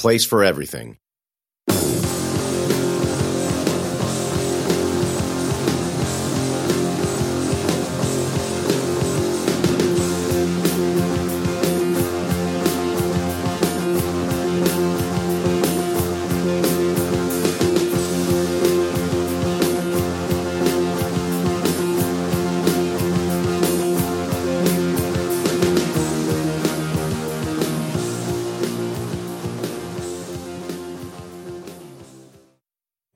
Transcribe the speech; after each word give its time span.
place 0.00 0.24
for 0.24 0.42
everything. 0.42 0.98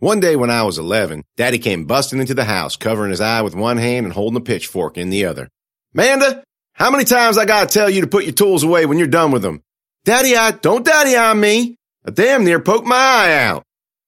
One 0.05 0.21
day 0.21 0.37
when 0.37 0.51
I 0.51 0.65
was 0.65 0.77
11, 0.77 1.25
Daddy 1.39 1.57
came 1.57 1.87
busting 1.87 2.19
into 2.19 2.35
the 2.35 2.45
house, 2.45 2.77
covering 2.77 3.11
his 3.11 3.23
eye 3.23 3.41
with 3.41 3.55
one 3.55 3.79
hand 3.79 4.05
and 4.05 4.13
holding 4.13 4.37
a 4.37 4.41
pitchfork 4.45 4.99
in 4.99 5.09
the 5.09 5.25
other. 5.25 5.49
Manda, 5.95 6.45
how 6.75 6.91
many 6.91 7.05
times 7.05 7.39
I 7.39 7.47
gotta 7.47 7.73
tell 7.73 7.89
you 7.89 8.03
to 8.03 8.07
put 8.07 8.25
your 8.25 8.35
tools 8.35 8.65
away 8.65 8.85
when 8.85 8.99
you're 8.99 9.07
done 9.07 9.31
with 9.31 9.41
them? 9.41 9.63
Daddy, 10.05 10.37
I 10.37 10.51
don't 10.51 10.85
daddy 10.85 11.17
on 11.17 11.41
me. 11.41 11.79
I 12.07 12.11
damn 12.11 12.45
near 12.45 12.61
poked 12.61 12.87
my 12.87 12.95
eye 12.95 13.45
out. 13.47 13.63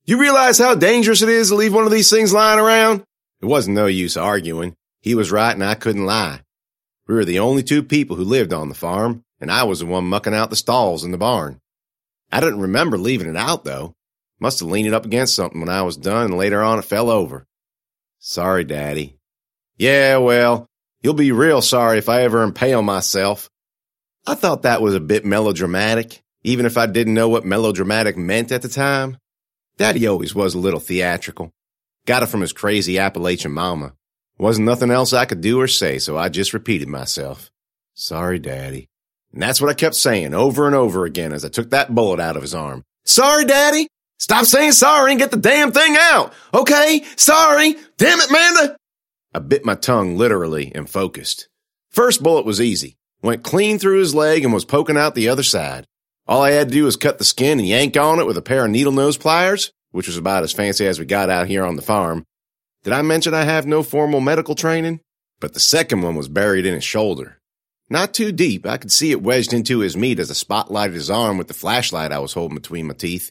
You 0.05 0.21
realize 0.21 0.59
how 0.59 0.75
dangerous 0.75 1.23
it 1.23 1.31
is 1.31 1.49
to 1.49 1.55
leave 1.55 1.73
one 1.73 1.87
of 1.87 1.93
these 1.93 2.11
things 2.11 2.31
lying 2.31 2.61
around? 2.61 3.03
It 3.41 3.47
wasn't 3.47 3.77
no 3.77 3.87
use 3.87 4.19
arguing. 4.19 4.75
He 5.01 5.15
was 5.15 5.33
right 5.33 5.55
and 5.55 5.65
I 5.65 5.77
couldn't 5.77 6.05
lie. 6.05 6.43
We 7.09 7.15
were 7.15 7.25
the 7.25 7.39
only 7.39 7.63
two 7.63 7.83
people 7.83 8.17
who 8.17 8.25
lived 8.25 8.53
on 8.53 8.69
the 8.69 8.75
farm, 8.75 9.25
and 9.41 9.51
I 9.51 9.65
was 9.65 9.79
the 9.79 9.87
one 9.87 10.05
mucking 10.05 10.35
out 10.35 10.51
the 10.51 10.57
stalls 10.57 11.05
in 11.05 11.11
the 11.11 11.17
barn. 11.17 11.59
I 12.31 12.41
didn't 12.41 12.61
remember 12.61 12.99
leaving 12.99 13.31
it 13.31 13.37
out 13.37 13.65
though. 13.65 13.96
Must 14.39 14.61
have 14.61 14.69
leaned 14.69 14.89
it 14.89 14.95
up 14.95 15.07
against 15.07 15.35
something 15.35 15.61
when 15.61 15.69
I 15.69 15.83
was 15.83 15.97
done, 15.97 16.27
and 16.27 16.37
later 16.37 16.63
on 16.63 16.79
it 16.79 16.85
fell 16.85 17.11
over. 17.11 17.47
Sorry, 18.19 18.65
Daddy. 18.65 19.19
Yeah, 19.79 20.19
well, 20.19 20.67
you'll 21.03 21.15
be 21.15 21.33
real 21.33 21.63
sorry 21.63 21.99
if 21.99 22.09
I 22.09 22.23
ever 22.23 22.43
impale 22.43 22.83
myself. 22.83 23.49
I 24.27 24.35
thought 24.35 24.63
that 24.63 24.83
was 24.83 24.95
a 24.95 25.01
bit 25.01 25.25
melodramatic, 25.25 26.23
even 26.43 26.67
if 26.67 26.77
I 26.77 26.87
didn't 26.87 27.15
know 27.15 27.29
what 27.29 27.45
melodramatic 27.45 28.17
meant 28.17 28.53
at 28.53 28.63
the 28.63 28.69
time. 28.69 29.19
Daddy 29.79 30.07
always 30.07 30.35
was 30.35 30.55
a 30.55 30.59
little 30.59 30.81
theatrical. 30.81 31.53
Got 32.07 32.23
it 32.23 32.27
from 32.27 32.41
his 32.41 32.53
crazy 32.53 32.99
Appalachian 32.99 33.53
mama. 33.53 33.95
Wasn't 34.39 34.67
nothing 34.67 34.91
else 34.91 35.13
I 35.13 35.25
could 35.25 35.41
do 35.41 35.61
or 35.61 35.69
say, 35.69 35.99
so 35.99 36.17
I 36.17 36.29
just 36.29 36.53
repeated 36.53 36.89
myself. 36.89 37.51
Sorry, 37.95 38.39
Daddy. 38.39 38.89
And 39.33 39.43
that's 39.43 39.61
what 39.61 39.71
I 39.71 39.75
kept 39.75 39.95
saying 39.95 40.35
over 40.35 40.67
and 40.67 40.75
over 40.75 41.05
again 41.05 41.33
as 41.33 41.45
I 41.45 41.49
took 41.49 41.71
that 41.71 41.95
bullet 41.95 42.21
out 42.21 42.37
of 42.37 42.43
his 42.43 42.55
arm. 42.55 42.83
Sorry, 43.05 43.45
Daddy. 43.45 43.89
Stop 44.19 44.47
saying 44.47 44.73
sorry 44.73 45.13
and 45.13 45.21
get 45.21 45.31
the 45.31 45.37
damn 45.37 45.73
thing 45.73 45.97
out. 45.99 46.33
Okay? 46.55 47.05
Sorry. 47.17 47.77
Damn 47.99 48.21
it, 48.21 48.31
Manda. 48.31 48.77
I 49.35 49.39
bit 49.39 49.65
my 49.65 49.75
tongue 49.75 50.17
literally 50.17 50.73
and 50.75 50.89
focused. 50.89 51.49
First 51.91 52.23
bullet 52.23 52.47
was 52.47 52.61
easy. 52.61 52.97
Went 53.23 53.43
clean 53.43 53.79
through 53.79 53.99
his 53.99 54.15
leg 54.15 54.45
and 54.45 54.53
was 54.53 54.65
poking 54.65 54.97
out 54.97 55.15
the 55.15 55.29
other 55.29 55.43
side. 55.43 55.87
All 56.27 56.43
I 56.43 56.53
had 56.53 56.69
to 56.69 56.75
do 56.75 56.85
was 56.85 56.97
cut 56.97 57.19
the 57.19 57.25
skin 57.25 57.59
and 57.59 57.69
yank 57.69 57.97
on 57.97 58.19
it 58.19 58.27
with 58.27 58.37
a 58.37 58.43
pair 58.43 58.65
of 58.65 58.71
needle 58.71 58.93
nose 58.93 59.17
pliers, 59.17 59.71
which 59.91 60.07
was 60.07 60.17
about 60.17 60.43
as 60.43 60.53
fancy 60.53 60.87
as 60.87 60.99
we 60.99 61.05
got 61.05 61.31
out 61.31 61.47
here 61.47 61.65
on 61.65 61.77
the 61.77 61.83
farm. 61.83 62.25
Did 62.83 62.93
I 62.93 63.03
mention 63.03 63.35
I 63.35 63.45
have 63.45 63.67
no 63.67 63.83
formal 63.83 64.21
medical 64.21 64.55
training? 64.55 65.01
But 65.41 65.55
the 65.55 65.61
second 65.61 66.03
one 66.03 66.17
was 66.17 66.29
buried 66.29 66.67
in 66.67 66.75
his 66.75 66.85
shoulder. 66.85 67.39
Not 67.91 68.15
too 68.15 68.33
deep. 68.33 68.67
I 68.67 68.79
could 68.79 68.91
see 68.91 69.11
it 69.11 69.23
wedged 69.23 69.53
into 69.53 69.81
his 69.81 69.97
meat 69.97 70.19
as 70.19 70.31
I 70.31 70.35
spotlighted 70.35 70.95
his 70.95 71.11
arm 71.11 71.39
with 71.39 71.49
the 71.49 71.55
flashlight 71.55 72.11
I 72.11 72.19
was 72.19 72.33
holding 72.33 72.57
between 72.57 72.87
my 72.87 72.95
teeth. 72.95 73.31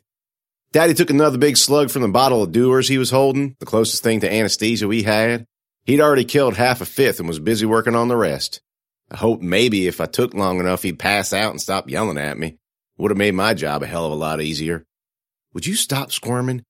Daddy 0.76 0.94
took 0.94 1.10
another 1.10 1.38
big 1.38 1.56
slug 1.56 1.90
from 1.90 2.02
the 2.02 2.10
bottle 2.10 2.44
of 2.44 2.52
Dewar's 2.52 2.90
he 2.90 2.98
was 2.98 3.10
holding, 3.10 3.56
the 3.62 3.66
closest 3.66 4.04
thing 4.04 4.20
to 4.20 4.30
anesthesia 4.30 4.90
we 4.90 5.04
had. 5.04 5.46
He'd 5.86 6.02
already 6.02 6.26
killed 6.26 6.58
half 6.58 6.82
a 6.82 6.86
fifth 6.86 7.20
and 7.20 7.30
was 7.30 7.40
busy 7.40 7.66
working 7.66 7.96
on 7.96 8.10
the 8.10 8.18
rest. 8.18 8.60
I 9.10 9.16
hoped 9.16 9.42
maybe 9.42 9.88
if 9.88 10.02
I 10.02 10.06
took 10.06 10.34
long 10.34 10.60
enough 10.60 10.84
he'd 10.84 11.00
pass 11.00 11.32
out 11.32 11.52
and 11.52 11.62
stop 11.62 11.90
yelling 11.90 12.18
at 12.18 12.38
me. 12.38 12.58
Would 12.98 13.12
have 13.12 13.18
made 13.18 13.36
my 13.36 13.54
job 13.54 13.84
a 13.84 13.88
hell 13.88 14.06
of 14.06 14.12
a 14.12 14.16
lot 14.16 14.42
easier. 14.42 14.84
Would 15.54 15.66
you 15.66 15.76
stop 15.76 16.12
squirming? 16.12 16.66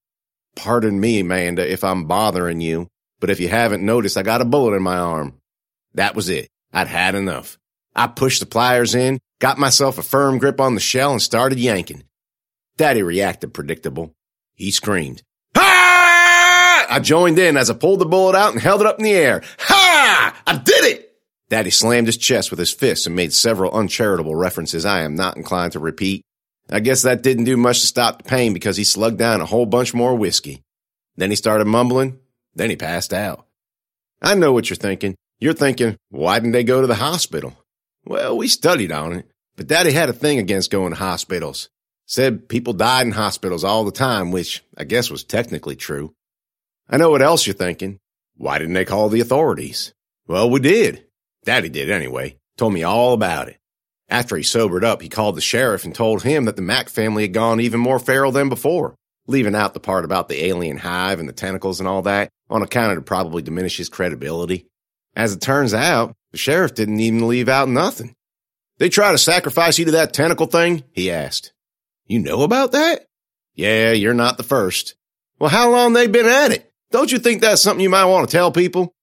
Pardon 0.54 1.00
me, 1.00 1.18
Amanda, 1.18 1.68
if 1.68 1.82
I'm 1.82 2.04
bothering 2.04 2.60
you, 2.60 2.86
but 3.18 3.30
if 3.30 3.40
you 3.40 3.48
haven't 3.48 3.84
noticed, 3.84 4.16
I 4.16 4.22
got 4.22 4.40
a 4.40 4.44
bullet 4.44 4.76
in 4.76 4.84
my 4.84 4.98
arm. 4.98 5.40
That 5.94 6.14
was 6.14 6.28
it. 6.28 6.48
I'd 6.72 6.86
had 6.86 7.16
enough. 7.16 7.58
I 7.92 8.06
pushed 8.06 8.38
the 8.38 8.46
pliers 8.46 8.94
in, 8.94 9.18
got 9.40 9.58
myself 9.58 9.98
a 9.98 10.04
firm 10.04 10.38
grip 10.38 10.60
on 10.60 10.76
the 10.76 10.80
shell, 10.80 11.10
and 11.10 11.20
started 11.20 11.58
yanking. 11.58 12.04
Daddy 12.76 13.02
reacted 13.02 13.54
predictable. 13.54 14.14
He 14.54 14.70
screamed. 14.70 15.22
Ha! 15.56 16.86
I 16.90 17.00
joined 17.00 17.38
in 17.38 17.56
as 17.56 17.70
I 17.70 17.74
pulled 17.74 18.00
the 18.00 18.06
bullet 18.06 18.36
out 18.36 18.52
and 18.52 18.60
held 18.60 18.80
it 18.80 18.86
up 18.86 18.98
in 18.98 19.04
the 19.04 19.12
air. 19.14 19.42
Ha! 19.58 20.42
I 20.46 20.58
did 20.58 20.84
it! 20.84 21.12
Daddy 21.48 21.70
slammed 21.70 22.08
his 22.08 22.16
chest 22.16 22.50
with 22.50 22.58
his 22.58 22.72
fist 22.72 23.06
and 23.06 23.14
made 23.14 23.32
several 23.32 23.72
uncharitable 23.72 24.34
references 24.34 24.84
I 24.84 25.02
am 25.02 25.14
not 25.14 25.36
inclined 25.36 25.72
to 25.72 25.78
repeat. 25.78 26.22
I 26.68 26.80
guess 26.80 27.02
that 27.02 27.22
didn't 27.22 27.44
do 27.44 27.56
much 27.56 27.80
to 27.80 27.86
stop 27.86 28.18
the 28.18 28.28
pain 28.28 28.52
because 28.52 28.76
he 28.76 28.84
slugged 28.84 29.18
down 29.18 29.40
a 29.40 29.46
whole 29.46 29.66
bunch 29.66 29.94
more 29.94 30.16
whiskey. 30.16 30.62
Then 31.16 31.30
he 31.30 31.36
started 31.36 31.66
mumbling. 31.66 32.18
Then 32.54 32.70
he 32.70 32.76
passed 32.76 33.14
out. 33.14 33.46
I 34.20 34.34
know 34.34 34.52
what 34.52 34.68
you're 34.68 34.76
thinking. 34.76 35.14
You're 35.38 35.52
thinking, 35.52 35.96
why 36.10 36.38
didn't 36.38 36.52
they 36.52 36.64
go 36.64 36.80
to 36.80 36.86
the 36.86 36.94
hospital? 36.96 37.54
Well, 38.04 38.36
we 38.36 38.48
studied 38.48 38.90
on 38.90 39.12
it, 39.12 39.30
but 39.56 39.66
Daddy 39.66 39.92
had 39.92 40.08
a 40.08 40.14
thing 40.14 40.38
against 40.38 40.70
going 40.70 40.92
to 40.92 40.98
hospitals. 40.98 41.68
Said 42.06 42.48
people 42.48 42.72
died 42.72 43.06
in 43.06 43.12
hospitals 43.12 43.64
all 43.64 43.84
the 43.84 43.90
time, 43.90 44.30
which 44.30 44.62
I 44.76 44.84
guess 44.84 45.10
was 45.10 45.24
technically 45.24 45.74
true. 45.74 46.14
I 46.88 46.96
know 46.96 47.10
what 47.10 47.22
else 47.22 47.46
you're 47.46 47.54
thinking. 47.54 47.98
Why 48.36 48.58
didn't 48.58 48.74
they 48.74 48.84
call 48.84 49.08
the 49.08 49.20
authorities? 49.20 49.92
Well, 50.28 50.48
we 50.48 50.60
did. 50.60 51.04
Daddy 51.44 51.68
did 51.68 51.90
anyway. 51.90 52.38
Told 52.56 52.72
me 52.72 52.84
all 52.84 53.12
about 53.12 53.48
it. 53.48 53.58
After 54.08 54.36
he 54.36 54.44
sobered 54.44 54.84
up, 54.84 55.02
he 55.02 55.08
called 55.08 55.36
the 55.36 55.40
sheriff 55.40 55.84
and 55.84 55.92
told 55.92 56.22
him 56.22 56.44
that 56.44 56.54
the 56.54 56.62
Mack 56.62 56.88
family 56.88 57.24
had 57.24 57.32
gone 57.32 57.60
even 57.60 57.80
more 57.80 57.98
feral 57.98 58.30
than 58.30 58.48
before, 58.48 58.94
leaving 59.26 59.56
out 59.56 59.74
the 59.74 59.80
part 59.80 60.04
about 60.04 60.28
the 60.28 60.44
alien 60.44 60.76
hive 60.76 61.18
and 61.18 61.28
the 61.28 61.32
tentacles 61.32 61.80
and 61.80 61.88
all 61.88 62.02
that 62.02 62.30
on 62.48 62.62
account 62.62 62.92
of 62.92 62.98
to 62.98 63.02
probably 63.02 63.42
diminish 63.42 63.76
his 63.76 63.88
credibility. 63.88 64.66
As 65.16 65.32
it 65.32 65.40
turns 65.40 65.74
out, 65.74 66.14
the 66.30 66.38
sheriff 66.38 66.74
didn't 66.74 67.00
even 67.00 67.26
leave 67.26 67.48
out 67.48 67.68
nothing. 67.68 68.14
They 68.78 68.90
try 68.90 69.10
to 69.10 69.18
sacrifice 69.18 69.78
you 69.78 69.86
to 69.86 69.90
that 69.92 70.12
tentacle 70.12 70.46
thing? 70.46 70.84
He 70.92 71.10
asked. 71.10 71.52
You 72.06 72.20
know 72.20 72.42
about 72.42 72.72
that? 72.72 73.06
Yeah, 73.54 73.92
you're 73.92 74.14
not 74.14 74.36
the 74.36 74.42
first. 74.42 74.94
Well, 75.38 75.50
how 75.50 75.70
long 75.70 75.92
they 75.92 76.06
been 76.06 76.26
at 76.26 76.52
it? 76.52 76.72
Don't 76.90 77.10
you 77.10 77.18
think 77.18 77.40
that's 77.40 77.62
something 77.62 77.82
you 77.82 77.90
might 77.90 78.04
want 78.04 78.28
to 78.28 78.36
tell 78.36 78.52
people? 78.52 78.94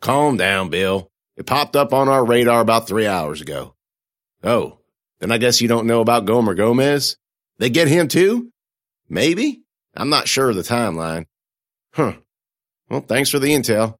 Calm 0.00 0.36
down, 0.36 0.68
Bill. 0.68 1.10
It 1.36 1.46
popped 1.46 1.76
up 1.76 1.92
on 1.92 2.08
our 2.08 2.24
radar 2.24 2.60
about 2.60 2.86
three 2.86 3.06
hours 3.06 3.40
ago. 3.40 3.74
Oh, 4.42 4.78
then 5.20 5.32
I 5.32 5.38
guess 5.38 5.60
you 5.60 5.68
don't 5.68 5.86
know 5.86 6.00
about 6.00 6.26
Gomer 6.26 6.54
Gomez? 6.54 7.16
They 7.58 7.70
get 7.70 7.88
him 7.88 8.08
too? 8.08 8.50
Maybe? 9.08 9.62
I'm 9.94 10.08
not 10.08 10.28
sure 10.28 10.50
of 10.50 10.56
the 10.56 10.62
timeline. 10.62 11.26
Huh. 11.92 12.14
Well, 12.88 13.00
thanks 13.00 13.30
for 13.30 13.38
the 13.38 13.52
intel. 13.52 13.96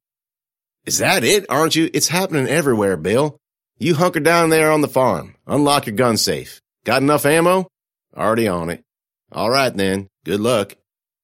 Is 0.85 0.97
that 0.97 1.23
it, 1.23 1.45
aren't 1.49 1.75
you? 1.75 1.89
It's 1.93 2.07
happening 2.07 2.47
everywhere, 2.47 2.97
Bill. 2.97 3.37
You 3.77 3.95
hunker 3.95 4.19
down 4.19 4.49
there 4.49 4.71
on 4.71 4.81
the 4.81 4.87
farm. 4.87 5.35
Unlock 5.47 5.87
your 5.87 5.95
gun 5.95 6.17
safe. 6.17 6.61
Got 6.85 7.01
enough 7.01 7.25
ammo? 7.25 7.67
Already 8.15 8.47
on 8.47 8.69
it. 8.69 8.83
All 9.31 9.49
right 9.49 9.75
then. 9.75 10.09
Good 10.25 10.39
luck. 10.39 10.75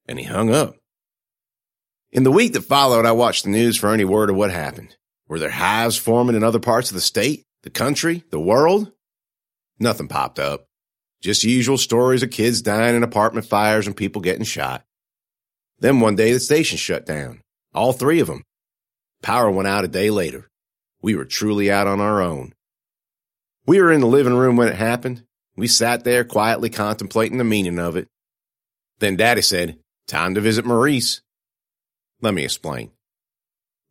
And 0.08 0.18
he 0.18 0.26
hung 0.26 0.54
up. 0.54 0.76
In 2.12 2.24
the 2.24 2.32
week 2.32 2.54
that 2.54 2.62
followed, 2.62 3.06
I 3.06 3.12
watched 3.12 3.44
the 3.44 3.50
news 3.50 3.78
for 3.78 3.94
any 3.94 4.06
word 4.06 4.30
of 4.30 4.36
what 4.36 4.52
happened. 4.52 4.96
Were 5.28 5.40
there 5.40 5.50
hives 5.50 5.98
forming 5.98 6.36
in 6.36 6.44
other 6.44 6.60
parts 6.60 6.90
of 6.90 6.96
the 6.96 7.02
state, 7.02 7.46
the 7.64 7.70
country, 7.70 8.24
the 8.32 8.40
world? 8.40 8.92
Nothing 9.78 10.08
popped 10.08 10.40
up. 10.40 10.68
Just 11.22 11.44
usual 11.44 11.78
stories 11.78 12.24
of 12.24 12.32
kids 12.32 12.62
dying 12.62 12.96
in 12.96 13.04
apartment 13.04 13.46
fires 13.46 13.88
and 13.88 13.96
people 13.96 14.22
getting 14.22 14.46
shot. 14.46 14.86
Then 15.80 16.00
one 16.00 16.16
day 16.16 16.32
the 16.32 16.40
station 16.40 16.78
shut 16.78 17.06
down. 17.06 17.42
All 17.74 17.92
three 17.92 18.20
of 18.20 18.28
them. 18.28 18.44
Power 19.22 19.52
went 19.52 19.68
out 19.68 19.84
a 19.84 19.90
day 19.90 20.10
later. 20.10 20.50
We 21.02 21.16
were 21.16 21.26
truly 21.26 21.70
out 21.70 21.88
on 21.88 22.00
our 22.00 22.22
own. 22.22 22.54
We 23.66 23.82
were 23.82 23.92
in 23.92 24.02
the 24.02 24.08
living 24.08 24.36
room 24.36 24.56
when 24.56 24.70
it 24.70 24.76
happened. 24.76 25.24
We 25.58 25.68
sat 25.68 26.04
there 26.04 26.24
quietly 26.24 26.70
contemplating 26.70 27.40
the 27.40 27.44
meaning 27.44 27.80
of 27.80 27.98
it. 27.98 28.08
Then 29.00 29.18
Daddy 29.18 29.42
said, 29.42 29.78
Time 30.08 30.36
to 30.36 30.42
visit 30.42 30.66
Maurice. 30.66 31.22
Let 32.22 32.34
me 32.34 32.46
explain. 32.46 32.92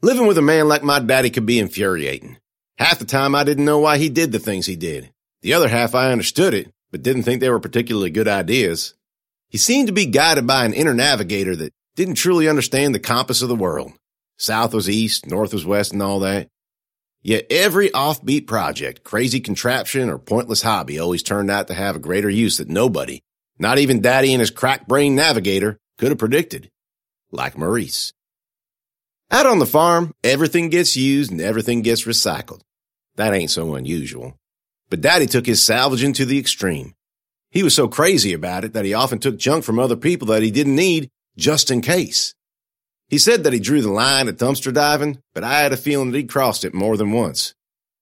Living 0.01 0.27
with 0.27 0.39
a 0.39 0.43
man 0.43 0.69
like 0.69 0.83
my 0.83 1.01
daddy 1.01 1.29
could 1.29 1.45
be 1.45 1.59
infuriating. 1.59 2.39
Half 2.79 3.01
the 3.01 3.05
time 3.05 3.35
I 3.35 3.45
didn't 3.45 3.65
know 3.65 3.79
why 3.79 3.99
he 3.99 4.09
did 4.09 4.33
the 4.33 4.39
things 4.39 4.67
he 4.67 4.77
did. 4.77 5.11
The 5.43 5.55
other 5.55 5.69
half 5.69 5.95
I 5.95 6.13
understood 6.13 6.55
it, 6.55 6.71
but 6.91 7.03
didn't 7.03 7.25
think 7.25 7.41
they 7.41 7.51
were 7.51 7.61
particularly 7.61 8.11
good 8.11 8.29
ideas. 8.29 8.95
He 9.49 9.59
seemed 9.59 9.89
to 9.89 9.93
be 9.93 10.07
guided 10.07 10.47
by 10.47 10.65
an 10.65 10.73
inner 10.73 10.95
navigator 10.95 11.57
that 11.57 11.73
didn't 11.95 12.15
truly 12.15 12.49
understand 12.49 12.95
the 12.95 13.01
compass 13.01 13.43
of 13.43 13.49
the 13.49 13.57
world. 13.57 13.93
South 14.39 14.75
was 14.75 14.89
east, 14.89 15.27
north 15.27 15.53
was 15.53 15.65
west, 15.65 15.93
and 15.93 16.03
all 16.03 16.21
that. 16.21 16.49
Yet 17.27 17.49
every 17.51 17.91
offbeat 17.91 18.47
project, 18.47 19.03
crazy 19.03 19.41
contraption, 19.41 20.11
or 20.11 20.17
pointless 20.17 20.63
hobby 20.63 21.01
always 21.01 21.25
turned 21.25 21.51
out 21.51 21.67
to 21.67 21.75
have 21.75 21.97
a 21.97 21.99
greater 21.99 22.31
use 22.31 22.59
that 22.59 22.69
nobody, 22.69 23.19
Not 23.59 23.79
even 23.79 24.01
Daddy 24.01 24.33
and 24.33 24.39
his 24.39 24.53
crack 24.53 24.87
brain 24.87 25.17
navigator 25.17 25.77
could 25.99 26.11
have 26.11 26.19
predicted. 26.19 26.71
Like 27.33 27.59
Maurice. 27.59 28.13
Out 29.29 29.45
on 29.45 29.59
the 29.59 29.67
farm, 29.67 30.13
everything 30.23 30.69
gets 30.69 30.97
used 30.97 31.33
and 31.33 31.41
everything 31.41 31.83
gets 31.83 32.05
recycled. 32.05 32.61
That 33.17 33.35
ain't 33.35 33.51
so 33.51 33.75
unusual. 33.75 34.39
But 34.89 35.01
Daddy 35.01 35.27
took 35.27 35.47
his 35.47 35.61
salvaging 35.61 36.13
to 36.13 36.27
the 36.27 36.39
extreme. 36.39 36.95
He 37.51 37.65
was 37.65 37.75
so 37.75 37.89
crazy 37.89 38.35
about 38.35 38.63
it 38.63 38.73
that 38.75 38.85
he 38.85 38.95
often 38.95 39.19
took 39.19 39.37
junk 39.37 39.65
from 39.65 39.81
other 39.81 39.97
people 39.97 40.29
that 40.29 40.45
he 40.45 40.53
didn't 40.53 40.77
need 40.77 41.11
just 41.37 41.73
in 41.73 41.81
case. 41.81 42.36
He 43.09 43.19
said 43.19 43.45
that 43.45 43.53
he 43.53 43.61
drew 43.61 43.83
the 43.83 43.91
line 43.91 44.29
at 44.29 44.37
dumpster 44.37 44.73
diving, 44.73 45.21
but 45.33 45.45
I 45.45 45.61
had 45.61 45.73
a 45.73 45.77
feeling 45.77 46.11
that 46.11 46.19
he 46.19 46.25
crossed 46.25 46.65
it 46.65 46.75
more 46.75 46.97
than 46.97 47.13
once. 47.13 47.55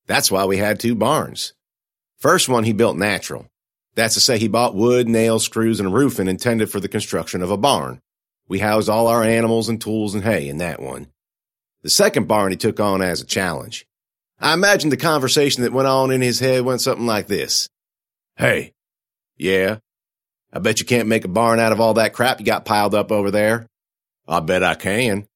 That's 0.06 0.30
why 0.30 0.44
we 0.44 0.56
had 0.56 0.80
two 0.80 0.94
barns. 0.94 1.52
First 2.16 2.48
one 2.48 2.64
he 2.64 2.72
built 2.72 2.96
natural. 2.96 3.46
That's 3.94 4.14
to 4.14 4.20
say 4.20 4.38
he 4.38 4.48
bought 4.48 4.74
wood, 4.74 5.08
nails, 5.08 5.44
screws, 5.44 5.78
and 5.78 5.88
a 5.88 5.92
roofing 5.92 6.26
intended 6.26 6.70
for 6.70 6.80
the 6.80 6.88
construction 6.88 7.42
of 7.42 7.50
a 7.50 7.56
barn. 7.56 8.00
We 8.48 8.58
housed 8.58 8.88
all 8.88 9.06
our 9.06 9.22
animals 9.22 9.68
and 9.68 9.80
tools 9.80 10.14
and 10.14 10.24
hay 10.24 10.48
in 10.48 10.58
that 10.58 10.80
one. 10.80 11.08
The 11.82 11.90
second 11.90 12.26
barn 12.26 12.50
he 12.50 12.56
took 12.56 12.80
on 12.80 13.02
as 13.02 13.20
a 13.20 13.26
challenge. 13.26 13.86
I 14.40 14.52
imagine 14.52 14.90
the 14.90 14.96
conversation 14.96 15.62
that 15.62 15.72
went 15.72 15.86
on 15.86 16.10
in 16.10 16.22
his 16.22 16.40
head 16.40 16.64
went 16.64 16.80
something 16.80 17.06
like 17.06 17.26
this. 17.26 17.68
Hey. 18.36 18.72
Yeah. 19.36 19.78
I 20.52 20.58
bet 20.58 20.80
you 20.80 20.86
can't 20.86 21.08
make 21.08 21.24
a 21.24 21.28
barn 21.28 21.60
out 21.60 21.72
of 21.72 21.80
all 21.80 21.94
that 21.94 22.12
crap 22.12 22.40
you 22.40 22.46
got 22.46 22.64
piled 22.64 22.94
up 22.94 23.12
over 23.12 23.30
there. 23.30 23.66
I 24.26 24.40
bet 24.40 24.62
I 24.62 24.74
can. 24.74 25.26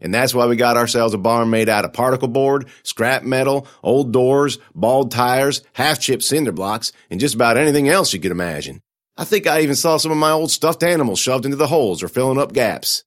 And 0.00 0.12
that's 0.12 0.34
why 0.34 0.46
we 0.46 0.56
got 0.56 0.76
ourselves 0.76 1.14
a 1.14 1.18
barn 1.18 1.50
made 1.50 1.68
out 1.68 1.84
of 1.84 1.92
particle 1.92 2.28
board, 2.28 2.68
scrap 2.82 3.22
metal, 3.22 3.66
old 3.82 4.12
doors, 4.12 4.58
bald 4.74 5.10
tires, 5.10 5.62
half 5.72 6.00
chipped 6.00 6.22
cinder 6.22 6.52
blocks, 6.52 6.92
and 7.10 7.20
just 7.20 7.34
about 7.34 7.56
anything 7.56 7.88
else 7.88 8.12
you 8.12 8.20
could 8.20 8.32
imagine. 8.32 8.82
I 9.16 9.24
think 9.24 9.46
I 9.46 9.60
even 9.60 9.76
saw 9.76 9.96
some 9.96 10.10
of 10.10 10.18
my 10.18 10.32
old 10.32 10.50
stuffed 10.50 10.82
animals 10.82 11.20
shoved 11.20 11.44
into 11.44 11.56
the 11.56 11.68
holes 11.68 12.02
or 12.02 12.08
filling 12.08 12.38
up 12.38 12.52
gaps. 12.52 13.04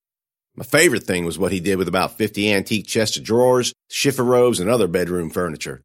My 0.56 0.64
favorite 0.64 1.04
thing 1.04 1.25
was 1.25 1.38
what 1.38 1.52
he 1.52 1.60
did 1.60 1.78
with 1.78 1.88
about 1.88 2.18
50 2.18 2.52
antique 2.52 2.88
chests 2.88 3.18
of 3.18 3.24
drawers, 3.24 3.74
chiffon 3.90 4.28
and 4.60 4.70
other 4.70 4.88
bedroom 4.88 5.30
furniture. 5.30 5.84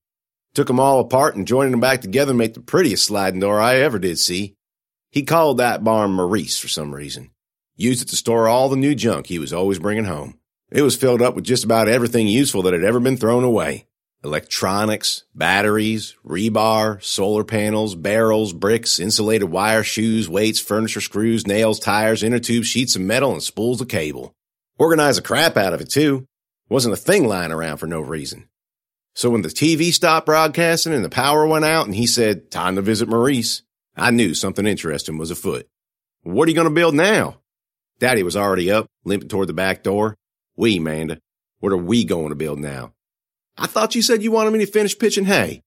Took 0.55 0.69
them 0.69 0.81
all 0.81 1.00
apart 1.00 1.35
and 1.35 1.46
joined 1.46 1.73
them 1.73 1.81
back 1.81 2.00
together 2.00 2.32
made 2.32 2.55
the 2.55 2.61
prettiest 2.61 3.05
sliding 3.05 3.40
door 3.40 3.61
I 3.61 3.76
ever 3.76 3.99
did 3.99 4.19
see. 4.19 4.55
He 5.11 5.25
called 5.25 5.58
that 5.58 5.85
barn 5.85 6.12
Maurice 6.12 6.58
for 6.58 6.69
some 6.69 6.94
reason. 6.94 7.31
Used 7.76 8.02
it 8.02 8.08
to 8.08 8.16
store 8.16 8.48
all 8.48 8.69
the 8.69 8.76
new 8.76 8.94
junk 8.94 9.26
he 9.26 9.38
was 9.38 9.52
always 9.52 9.78
bringing 9.78 10.04
home. 10.04 10.38
It 10.70 10.82
was 10.82 10.96
filled 10.96 11.22
up 11.22 11.34
with 11.34 11.44
just 11.44 11.64
about 11.64 11.88
everything 11.88 12.28
useful 12.28 12.62
that 12.62 12.74
had 12.74 12.84
ever 12.84 13.00
been 13.00 13.16
thrown 13.16 13.44
away. 13.44 13.86
Electronics, 14.24 15.24
batteries, 15.34 16.14
rebar, 16.24 17.02
solar 17.02 17.44
panels, 17.44 17.94
barrels, 17.94 18.52
bricks, 18.52 19.00
insulated 19.00 19.50
wire, 19.50 19.82
shoes, 19.82 20.28
weights, 20.28 20.60
furniture 20.60 21.00
screws, 21.00 21.46
nails, 21.46 21.80
tires, 21.80 22.22
inner 22.22 22.38
tubes, 22.38 22.69
sheets 22.69 22.94
of 22.94 23.02
metal, 23.02 23.32
and 23.32 23.42
spools 23.42 23.80
of 23.80 23.88
cable. 23.88 24.34
Organized 24.78 25.18
the 25.18 25.22
crap 25.22 25.56
out 25.56 25.72
of 25.72 25.80
it 25.80 25.90
too. 25.90 26.26
Wasn't 26.68 26.94
a 26.94 26.96
thing 26.96 27.26
lying 27.26 27.52
around 27.52 27.78
for 27.78 27.86
no 27.86 28.00
reason. 28.00 28.48
So 29.14 29.30
when 29.30 29.42
the 29.42 29.48
TV 29.48 29.92
stopped 29.92 30.26
broadcasting 30.26 30.94
and 30.94 31.04
the 31.04 31.10
power 31.10 31.46
went 31.46 31.64
out 31.64 31.86
and 31.86 31.94
he 31.94 32.06
said, 32.06 32.50
time 32.50 32.76
to 32.76 32.82
visit 32.82 33.08
Maurice, 33.08 33.62
I 33.96 34.10
knew 34.10 34.34
something 34.34 34.66
interesting 34.66 35.18
was 35.18 35.30
afoot. 35.30 35.68
What 36.22 36.46
are 36.46 36.50
you 36.50 36.54
going 36.54 36.68
to 36.68 36.75
build 36.75 36.94
now? 36.94 37.41
Daddy 37.98 38.22
was 38.22 38.36
already 38.36 38.70
up, 38.70 38.86
limping 39.04 39.28
toward 39.28 39.48
the 39.48 39.54
back 39.54 39.82
door. 39.82 40.16
We, 40.56 40.78
Manda. 40.78 41.18
What 41.60 41.72
are 41.72 41.76
we 41.76 42.04
going 42.04 42.30
to 42.30 42.34
build 42.34 42.58
now? 42.58 42.92
I 43.56 43.66
thought 43.66 43.94
you 43.94 44.02
said 44.02 44.22
you 44.22 44.32
wanted 44.32 44.52
me 44.52 44.64
to 44.64 44.70
finish 44.70 44.98
pitching 44.98 45.26
hay. 45.26 45.62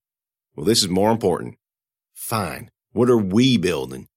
Well, 0.54 0.66
this 0.66 0.82
is 0.82 0.88
more 0.88 1.10
important. 1.10 1.56
Fine. 2.14 2.70
What 2.92 3.10
are 3.10 3.16
we 3.16 3.56
building? 3.56 4.08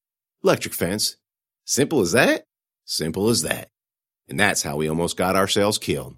Electric 0.43 0.73
fence. 0.73 1.17
Simple 1.65 2.01
as 2.01 2.11
that? 2.13 2.45
Simple 2.85 3.29
as 3.29 3.41
that. 3.43 3.69
And 4.27 4.39
that's 4.39 4.63
how 4.63 4.77
we 4.77 4.89
almost 4.89 5.17
got 5.17 5.35
ourselves 5.35 5.77
killed. 5.77 6.17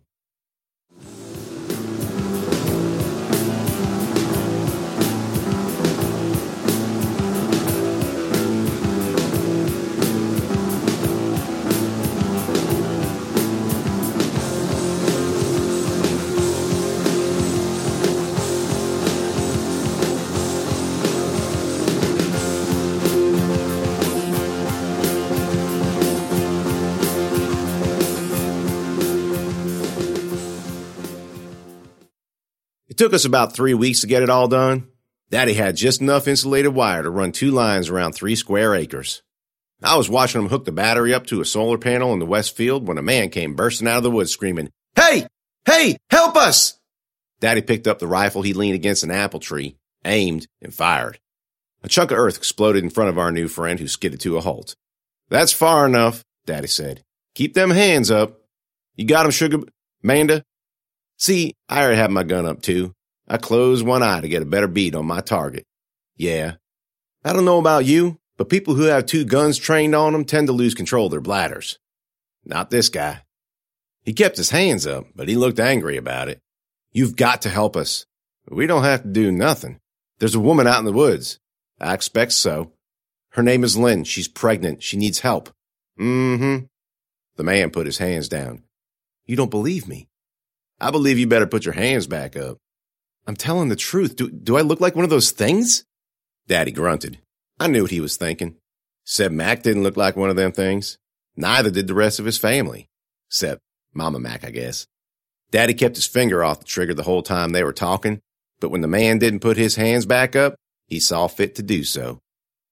Took 33.01 33.13
us 33.15 33.25
about 33.25 33.55
three 33.55 33.73
weeks 33.73 34.01
to 34.01 34.07
get 34.07 34.21
it 34.21 34.29
all 34.29 34.47
done. 34.47 34.87
Daddy 35.31 35.55
had 35.55 35.75
just 35.75 36.01
enough 36.01 36.27
insulated 36.27 36.75
wire 36.75 37.01
to 37.01 37.09
run 37.09 37.31
two 37.31 37.49
lines 37.49 37.89
around 37.89 38.11
three 38.11 38.35
square 38.35 38.75
acres. 38.75 39.23
I 39.81 39.97
was 39.97 40.07
watching 40.07 40.39
him 40.39 40.49
hook 40.49 40.65
the 40.65 40.71
battery 40.71 41.11
up 41.11 41.25
to 41.27 41.41
a 41.41 41.45
solar 41.45 41.79
panel 41.79 42.13
in 42.13 42.19
the 42.19 42.27
west 42.27 42.55
field 42.55 42.87
when 42.87 42.99
a 42.99 43.01
man 43.01 43.31
came 43.31 43.55
bursting 43.55 43.87
out 43.87 43.97
of 43.97 44.03
the 44.03 44.11
woods 44.11 44.31
screaming, 44.31 44.69
Hey! 44.95 45.25
Hey! 45.65 45.97
Help 46.11 46.35
us! 46.35 46.79
Daddy 47.39 47.63
picked 47.63 47.87
up 47.87 47.97
the 47.97 48.05
rifle 48.05 48.43
he 48.43 48.53
leaned 48.53 48.75
against 48.75 49.03
an 49.03 49.09
apple 49.09 49.39
tree, 49.39 49.77
aimed, 50.05 50.45
and 50.61 50.71
fired. 50.71 51.17
A 51.81 51.89
chunk 51.89 52.11
of 52.11 52.19
earth 52.19 52.37
exploded 52.37 52.83
in 52.83 52.91
front 52.91 53.09
of 53.09 53.17
our 53.17 53.31
new 53.31 53.47
friend 53.47 53.79
who 53.79 53.87
skidded 53.87 54.19
to 54.19 54.37
a 54.37 54.41
halt. 54.41 54.75
That's 55.27 55.51
far 55.51 55.87
enough, 55.87 56.23
Daddy 56.45 56.67
said. 56.67 57.01
Keep 57.33 57.55
them 57.55 57.71
hands 57.71 58.11
up. 58.11 58.41
You 58.95 59.05
got 59.05 59.25
'em, 59.25 59.31
Sugar 59.31 59.61
Manda? 60.03 60.43
See, 61.21 61.53
I 61.69 61.83
already 61.83 61.97
have 61.97 62.09
my 62.09 62.23
gun 62.23 62.47
up 62.47 62.63
too. 62.63 62.95
I 63.27 63.37
close 63.37 63.83
one 63.83 64.01
eye 64.01 64.21
to 64.21 64.27
get 64.27 64.41
a 64.41 64.45
better 64.45 64.67
beat 64.67 64.95
on 64.95 65.05
my 65.05 65.21
target. 65.21 65.67
Yeah. 66.17 66.55
I 67.23 67.31
don't 67.31 67.45
know 67.45 67.59
about 67.59 67.85
you, 67.85 68.17
but 68.37 68.49
people 68.49 68.73
who 68.73 68.85
have 68.85 69.05
two 69.05 69.23
guns 69.23 69.59
trained 69.59 69.93
on 69.93 70.13
them 70.13 70.25
tend 70.25 70.47
to 70.47 70.53
lose 70.53 70.73
control 70.73 71.05
of 71.05 71.11
their 71.11 71.21
bladders. 71.21 71.77
Not 72.43 72.71
this 72.71 72.89
guy. 72.89 73.21
He 74.01 74.13
kept 74.13 74.35
his 74.35 74.49
hands 74.49 74.87
up, 74.87 75.05
but 75.15 75.27
he 75.27 75.35
looked 75.35 75.59
angry 75.59 75.95
about 75.95 76.27
it. 76.27 76.41
You've 76.91 77.15
got 77.15 77.43
to 77.43 77.49
help 77.49 77.77
us. 77.77 78.07
We 78.49 78.65
don't 78.65 78.83
have 78.83 79.03
to 79.03 79.09
do 79.09 79.31
nothing. 79.31 79.79
There's 80.17 80.33
a 80.33 80.39
woman 80.39 80.65
out 80.65 80.79
in 80.79 80.85
the 80.85 80.91
woods. 80.91 81.39
I 81.79 81.93
expect 81.93 82.31
so. 82.31 82.71
Her 83.33 83.43
name 83.43 83.63
is 83.63 83.77
Lynn. 83.77 84.05
She's 84.05 84.27
pregnant. 84.27 84.81
She 84.81 84.97
needs 84.97 85.19
help. 85.19 85.51
Mm-hmm. 85.99 86.65
The 87.35 87.43
man 87.43 87.69
put 87.69 87.85
his 87.85 87.99
hands 87.99 88.27
down. 88.27 88.63
You 89.27 89.35
don't 89.35 89.51
believe 89.51 89.87
me. 89.87 90.07
I 90.81 90.89
believe 90.89 91.19
you 91.19 91.27
better 91.27 91.45
put 91.45 91.63
your 91.63 91.75
hands 91.75 92.07
back 92.07 92.35
up. 92.35 92.57
I'm 93.27 93.35
telling 93.35 93.69
the 93.69 93.75
truth. 93.75 94.15
Do, 94.15 94.31
do 94.31 94.57
I 94.57 94.61
look 94.61 94.81
like 94.81 94.95
one 94.95 95.03
of 95.03 95.11
those 95.11 95.29
things? 95.29 95.85
Daddy 96.47 96.71
grunted. 96.71 97.19
I 97.59 97.67
knew 97.67 97.83
what 97.83 97.91
he 97.91 98.01
was 98.01 98.17
thinking. 98.17 98.55
Said 99.05 99.31
Mac 99.31 99.61
didn't 99.61 99.83
look 99.83 99.95
like 99.95 100.15
one 100.15 100.31
of 100.31 100.35
them 100.35 100.51
things. 100.51 100.97
Neither 101.37 101.69
did 101.69 101.85
the 101.87 101.93
rest 101.93 102.19
of 102.19 102.25
his 102.25 102.39
family. 102.39 102.89
Except 103.27 103.61
Mama 103.93 104.19
Mac, 104.19 104.43
I 104.43 104.49
guess. 104.49 104.87
Daddy 105.51 105.75
kept 105.75 105.97
his 105.97 106.07
finger 106.07 106.43
off 106.43 106.59
the 106.59 106.65
trigger 106.65 106.95
the 106.95 107.03
whole 107.03 107.21
time 107.21 107.51
they 107.51 107.63
were 107.63 107.73
talking, 107.73 108.19
but 108.59 108.71
when 108.71 108.81
the 108.81 108.87
man 108.87 109.19
didn't 109.19 109.41
put 109.41 109.57
his 109.57 109.75
hands 109.75 110.07
back 110.07 110.35
up, 110.35 110.55
he 110.87 110.99
saw 110.99 111.27
fit 111.27 111.55
to 111.55 111.63
do 111.63 111.83
so. 111.83 112.19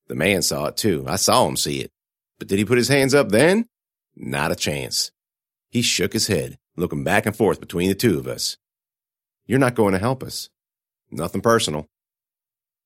The 0.07 0.15
man 0.15 0.41
saw 0.41 0.65
it 0.65 0.77
too. 0.77 1.05
I 1.07 1.17
saw 1.17 1.47
him 1.47 1.57
see 1.57 1.81
it. 1.81 1.91
But 2.39 2.47
did 2.47 2.57
he 2.57 2.65
put 2.65 2.77
his 2.77 2.87
hands 2.87 3.13
up 3.13 3.29
then? 3.29 3.67
Not 4.15 4.51
a 4.51 4.55
chance. 4.55 5.11
He 5.69 5.83
shook 5.83 6.13
his 6.13 6.27
head 6.27 6.57
looking 6.79 7.03
back 7.03 7.25
and 7.25 7.35
forth 7.35 7.59
between 7.59 7.89
the 7.89 7.95
two 7.95 8.17
of 8.17 8.27
us. 8.27 8.57
You're 9.45 9.59
not 9.59 9.75
going 9.75 9.93
to 9.93 9.99
help 9.99 10.23
us. 10.23 10.49
Nothing 11.11 11.41
personal. 11.41 11.87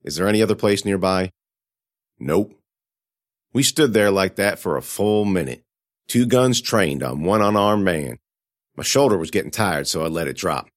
Is 0.04 0.16
there 0.16 0.28
any 0.28 0.42
other 0.42 0.56
place 0.56 0.86
nearby? 0.86 1.32
Nope. 2.20 2.54
We 3.54 3.64
stood 3.64 3.94
there 3.94 4.12
like 4.12 4.36
that 4.36 4.60
for 4.60 4.78
a 4.78 4.82
full 4.82 5.26
minute, 5.26 5.64
two 6.08 6.26
guns 6.26 6.62
trained 6.62 7.04
on 7.04 7.24
one 7.24 7.42
unarmed 7.42 7.86
man. 7.86 8.18
My 8.76 8.84
shoulder 8.84 9.18
was 9.18 9.30
getting 9.30 9.52
tired, 9.52 9.88
so 9.88 10.04
I 10.04 10.08
let 10.08 10.28
it 10.28 10.38
drop. 10.38 10.68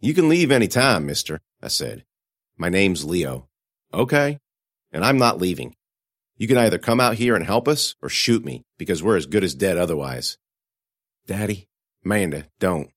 You 0.00 0.12
can 0.14 0.28
leave 0.28 0.50
any 0.50 0.68
time, 0.68 1.06
mister, 1.06 1.40
I 1.62 1.68
said. 1.68 2.04
My 2.56 2.68
name's 2.68 3.04
Leo. 3.04 3.48
Okay. 3.94 4.38
And 4.92 5.04
I'm 5.04 5.18
not 5.18 5.40
leaving. 5.40 5.74
You 6.36 6.48
can 6.48 6.58
either 6.58 6.78
come 6.78 7.00
out 7.00 7.14
here 7.14 7.34
and 7.34 7.44
help 7.44 7.68
us 7.68 7.94
or 8.02 8.08
shoot 8.08 8.44
me 8.44 8.64
because 8.78 9.02
we're 9.02 9.16
as 9.16 9.26
good 9.26 9.44
as 9.44 9.54
dead 9.54 9.78
otherwise. 9.78 10.36
Daddy, 11.26 11.68
Amanda, 12.06 12.46
don't. 12.60 12.88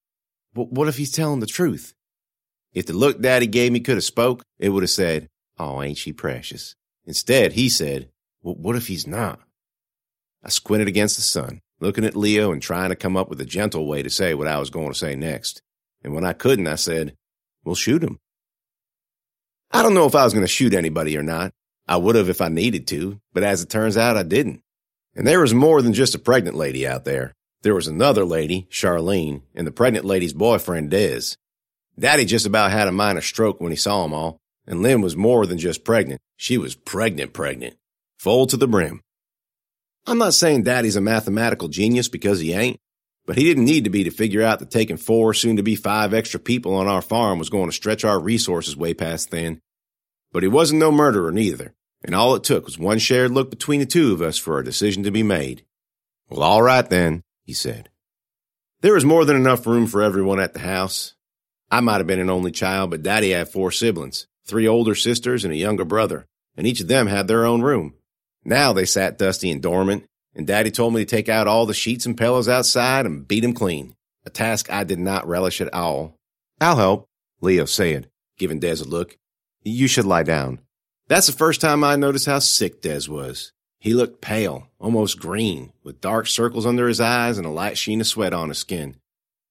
But 0.54 0.72
what 0.72 0.88
if 0.88 0.98
he's 0.98 1.12
telling 1.12 1.40
the 1.40 1.48
truth? 1.48 1.96
If 2.74 2.86
the 2.86 2.94
look 2.94 3.20
daddy 3.20 3.48
gave 3.48 3.72
me 3.72 3.80
could 3.80 3.96
have 3.96 4.04
spoke, 4.04 4.44
it 4.60 4.70
would 4.70 4.84
have 4.84 4.92
said, 4.92 5.28
Oh, 5.58 5.82
ain't 5.82 5.98
she 5.98 6.14
precious? 6.14 6.76
Instead, 7.06 7.54
he 7.54 7.70
said, 7.70 8.12
Well, 8.44 8.54
what 8.54 8.76
if 8.76 8.86
he's 8.86 9.08
not? 9.08 9.40
I 10.44 10.50
squinted 10.50 10.88
against 10.88 11.16
the 11.16 11.24
sun, 11.24 11.60
looking 11.80 12.06
at 12.06 12.16
Leo 12.16 12.52
and 12.52 12.62
trying 12.62 12.90
to 12.90 12.96
come 12.96 13.18
up 13.18 13.30
with 13.30 13.42
a 13.42 13.46
gentle 13.46 13.88
way 13.88 14.04
to 14.04 14.12
say 14.12 14.36
what 14.36 14.48
I 14.48 14.60
was 14.60 14.70
going 14.70 14.90
to 14.90 14.98
say 14.98 15.16
next. 15.16 15.64
And 16.04 16.14
when 16.14 16.24
I 16.24 16.34
couldn't, 16.34 16.68
I 16.68 16.76
said, 16.76 17.16
We'll 17.66 17.74
shoot 17.74 18.04
him. 18.04 18.20
I 19.72 19.82
don't 19.82 19.96
know 19.96 20.06
if 20.06 20.14
I 20.14 20.24
was 20.24 20.34
going 20.34 20.46
to 20.46 20.48
shoot 20.48 20.76
anybody 20.76 21.18
or 21.18 21.24
not. 21.24 21.52
I 21.88 21.98
would 21.98 22.14
have 22.14 22.30
if 22.30 22.42
I 22.42 22.50
needed 22.50 22.86
to, 22.90 23.20
but 23.34 23.42
as 23.42 23.64
it 23.64 23.70
turns 23.70 23.98
out, 23.98 24.18
I 24.18 24.24
didn't. 24.24 24.62
And 25.16 25.26
there 25.26 25.42
was 25.42 25.54
more 25.56 25.82
than 25.82 25.94
just 25.94 26.14
a 26.14 26.20
pregnant 26.20 26.56
lady 26.56 26.88
out 26.88 27.06
there. 27.06 27.34
There 27.62 27.76
was 27.76 27.88
another 27.88 28.24
lady, 28.24 28.68
Charlene, 28.72 29.42
and 29.54 29.68
the 29.68 29.72
pregnant 29.72 30.06
lady's 30.06 30.34
boyfriend, 30.34 30.92
Dez. 30.92 31.36
Daddy 31.98 32.24
just 32.24 32.46
about 32.46 32.72
had 32.72 32.88
a 32.88 32.94
minor 32.94 33.22
stroke 33.22 33.60
when 33.60 33.72
he 33.72 33.76
saw 33.76 34.06
'em 34.06 34.14
all, 34.14 34.40
and 34.66 34.82
Lynn 34.82 35.02
was 35.02 35.18
more 35.18 35.46
than 35.46 35.58
just 35.58 35.84
pregnant. 35.84 36.22
She 36.38 36.58
was 36.58 36.76
pregnant, 36.76 37.34
pregnant. 37.34 37.76
Full 38.18 38.48
to 38.48 38.58
the 38.58 38.68
brim. 38.68 39.02
I'm 40.08 40.18
not 40.18 40.34
saying 40.34 40.64
Daddy's 40.64 40.96
a 40.96 41.02
mathematical 41.02 41.68
genius 41.68 42.08
because 42.08 42.40
he 42.40 42.54
ain't, 42.54 42.80
but 43.26 43.38
he 43.38 43.44
didn't 43.44 43.66
need 43.66 43.84
to 43.84 43.90
be 43.90 44.06
to 44.06 44.12
figure 44.12 44.42
out 44.42 44.60
that 44.60 44.72
taking 44.72 44.98
four, 44.98 45.34
soon 45.34 45.58
to 45.58 45.64
be 45.64 45.76
five 45.76 46.14
extra 46.14 46.40
people 46.40 46.74
on 46.74 46.88
our 46.88 47.02
farm 47.02 47.38
was 47.38 47.50
going 47.50 47.70
to 47.70 47.76
stretch 47.76 48.06
our 48.06 48.20
resources 48.20 48.78
way 48.78 48.94
past 48.94 49.30
thin. 49.30 49.60
But 50.32 50.44
he 50.44 50.50
wasn't 50.50 50.80
no 50.80 50.92
murderer 50.92 51.32
neither, 51.32 51.74
and 52.04 52.16
all 52.16 52.36
it 52.36 52.44
took 52.44 52.66
was 52.66 52.80
one 52.80 53.00
shared 53.00 53.32
look 53.32 53.50
between 53.50 53.82
the 53.82 53.86
two 53.86 54.14
of 54.14 54.22
us 54.22 54.38
for 54.38 54.58
a 54.58 54.64
decision 54.64 55.04
to 55.04 55.12
be 55.12 55.24
made. 55.24 55.64
Well, 56.30 56.42
all 56.42 56.62
right 56.62 56.90
then, 56.90 57.24
he 57.50 57.54
said. 57.54 57.90
There 58.82 58.94
was 58.94 59.04
more 59.04 59.26
than 59.26 59.36
enough 59.36 59.66
room 59.66 59.88
for 59.88 60.04
everyone 60.04 60.40
at 60.40 60.54
the 60.54 60.60
house. 60.60 61.16
I 61.72 61.80
might 61.82 61.98
have 61.98 62.06
been 62.06 62.20
an 62.20 62.30
only 62.30 62.52
child, 62.52 62.92
but 62.92 63.02
Daddy 63.02 63.32
had 63.32 63.50
four 63.50 63.72
siblings, 63.72 64.28
three 64.46 64.68
older 64.68 64.94
sisters 64.94 65.44
and 65.44 65.52
a 65.52 65.58
younger 65.58 65.84
brother, 65.84 66.28
and 66.56 66.68
each 66.68 66.80
of 66.80 66.88
them 66.88 67.08
had 67.08 67.28
their 67.28 67.48
own 67.48 67.64
room. 67.64 67.96
Now 68.46 68.72
they 68.72 68.86
sat 68.86 69.18
dusty 69.18 69.50
and 69.50 69.64
dormant, 69.64 70.06
and 70.36 70.46
Daddy 70.46 70.70
told 70.70 70.94
me 70.94 71.02
to 71.02 71.10
take 71.10 71.28
out 71.28 71.48
all 71.48 71.66
the 71.66 71.74
sheets 71.74 72.06
and 72.06 72.16
pillows 72.16 72.48
outside 72.48 73.08
and 73.08 73.28
beat 73.28 73.44
'em 73.44 73.54
clean, 73.54 73.96
a 74.28 74.30
task 74.30 74.72
I 74.72 74.84
did 74.84 75.00
not 75.00 75.28
relish 75.28 75.60
at 75.60 75.74
all. 75.74 76.20
I'll 76.62 76.76
help, 76.76 77.08
Leo 77.42 77.66
said, 77.66 78.12
giving 78.38 78.60
Des 78.60 78.82
a 78.82 78.84
look. 78.84 79.18
You 79.64 79.88
should 79.88 80.06
lie 80.06 80.22
down. 80.22 80.60
That's 81.08 81.26
the 81.26 81.34
first 81.34 81.62
time 81.62 81.84
I 81.84 81.96
noticed 81.96 82.28
how 82.28 82.38
sick 82.38 82.84
Des 82.84 83.10
was. 83.10 83.54
He 83.80 83.94
looked 83.94 84.22
pale, 84.22 84.68
almost 84.78 85.20
green, 85.20 85.72
with 85.84 86.02
dark 86.02 86.28
circles 86.28 86.66
under 86.66 86.88
his 86.88 87.00
eyes 87.00 87.38
and 87.38 87.48
a 87.48 87.52
light 87.52 87.78
sheen 87.78 88.02
of 88.02 88.08
sweat 88.08 88.34
on 88.34 88.50
his 88.50 88.58
skin. 88.58 88.98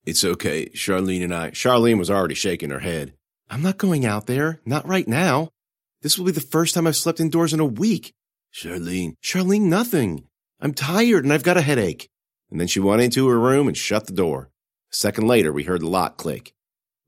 It's 0.05 0.23
okay, 0.23 0.69
Charlene 0.71 1.25
and 1.25 1.35
I. 1.35 1.51
Charlene 1.51 1.99
was 1.99 2.11
already 2.11 2.35
shaking 2.35 2.71
her 2.71 2.81
head. 2.81 3.15
I'm 3.51 3.63
not 3.63 3.79
going 3.79 4.05
out 4.05 4.27
there. 4.27 4.61
Not 4.67 4.87
right 4.87 5.09
now. 5.09 5.49
This 6.03 6.19
will 6.19 6.27
be 6.27 6.33
the 6.33 6.41
first 6.41 6.75
time 6.75 6.87
I've 6.87 6.97
slept 6.97 7.21
indoors 7.21 7.55
in 7.55 7.61
a 7.61 7.65
week. 7.65 8.13
Charlene. 8.55 9.15
Charlene, 9.23 9.63
nothing. 9.63 10.25
I'm 10.61 10.75
tired 10.75 11.25
and 11.25 11.33
I've 11.33 11.43
got 11.43 11.57
a 11.57 11.63
headache. 11.63 12.09
And 12.51 12.61
then 12.61 12.69
she 12.69 12.81
went 12.81 13.03
into 13.03 13.29
her 13.29 13.39
room 13.39 13.67
and 13.67 13.77
shut 13.77 14.07
the 14.07 14.13
door. 14.13 14.51
A 14.93 14.97
second 14.97 15.27
later, 15.27 15.53
we 15.53 15.65
heard 15.65 15.81
the 15.81 15.89
lock 15.89 16.17
click. 16.17 16.55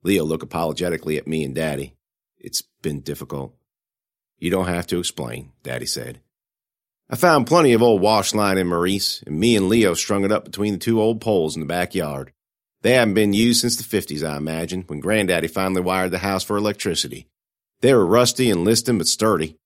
Leo 0.02 0.24
looked 0.24 0.42
apologetically 0.42 1.18
at 1.18 1.26
me 1.26 1.44
and 1.44 1.54
Daddy. 1.54 1.94
It's 2.38 2.62
been 2.82 3.00
difficult. 3.00 3.54
You 4.38 4.50
don't 4.50 4.68
have 4.68 4.86
to 4.88 4.98
explain, 4.98 5.52
Daddy 5.62 5.86
said. 5.86 6.20
I 7.12 7.16
found 7.16 7.48
plenty 7.48 7.72
of 7.72 7.82
old 7.82 8.00
wash 8.00 8.34
line 8.34 8.56
in 8.56 8.68
Maurice, 8.68 9.20
and 9.26 9.40
me 9.40 9.56
and 9.56 9.68
Leo 9.68 9.94
strung 9.94 10.24
it 10.24 10.30
up 10.30 10.44
between 10.44 10.74
the 10.74 10.78
two 10.78 11.00
old 11.00 11.20
poles 11.20 11.56
in 11.56 11.60
the 11.60 11.66
backyard. 11.66 12.32
They 12.82 12.92
haven't 12.92 13.14
been 13.14 13.32
used 13.32 13.60
since 13.60 13.76
the 13.76 13.82
50s, 13.82 14.24
I 14.24 14.36
imagine, 14.36 14.84
when 14.86 15.00
Granddaddy 15.00 15.48
finally 15.48 15.80
wired 15.80 16.12
the 16.12 16.18
house 16.18 16.44
for 16.44 16.56
electricity. 16.56 17.26
They 17.80 17.92
were 17.94 18.06
rusty 18.06 18.48
and 18.48 18.64
listing 18.64 18.96
but 18.96 19.08
sturdy. 19.08 19.56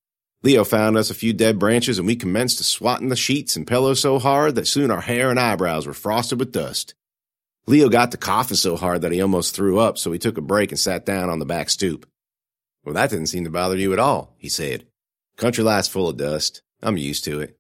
Leo 0.43 0.65
found 0.65 0.97
us 0.97 1.11
a 1.11 1.15
few 1.15 1.35
dead 1.35 1.59
branches 1.59 1.99
and 1.99 2.07
we 2.07 2.17
commenced 2.17 2.59
to 2.59 2.65
swatting 2.65 3.11
the 3.11 3.17
sheets 3.17 3.57
and 3.57 3.67
pillows 3.67 4.01
so 4.01 4.19
hard 4.19 4.55
that 4.55 4.67
soon 4.67 4.91
our 4.91 5.03
hair 5.03 5.29
and 5.29 5.39
eyebrows 5.39 5.87
were 5.87 5.93
frosted 5.93 6.39
with 6.39 6.53
dust. 6.53 6.95
Leo 7.67 7.91
got 7.91 8.11
to 8.13 8.17
coughing 8.17 8.57
so 8.57 8.77
hard 8.77 9.03
that 9.03 9.13
he 9.13 9.21
almost 9.21 9.55
threw 9.55 9.79
up, 9.79 9.99
so 9.99 10.13
he 10.13 10.19
took 10.19 10.39
a 10.39 10.43
break 10.43 10.71
and 10.71 10.79
sat 10.79 11.05
down 11.05 11.29
on 11.29 11.41
the 11.41 11.47
back 11.47 11.69
stoop. 11.69 12.07
Well, 12.85 12.95
that 12.95 13.11
didn't 13.11 13.27
seem 13.27 13.45
to 13.45 13.51
bother 13.51 13.77
you 13.77 13.93
at 13.93 13.99
all, 13.99 14.35
he 14.39 14.49
said. 14.49 14.87
Country 15.37 15.63
life's 15.65 15.89
full 15.89 16.09
of 16.09 16.17
dust. 16.17 16.63
I'm 16.85 16.97
used 16.97 17.25
to 17.25 17.41
it. 17.41 17.57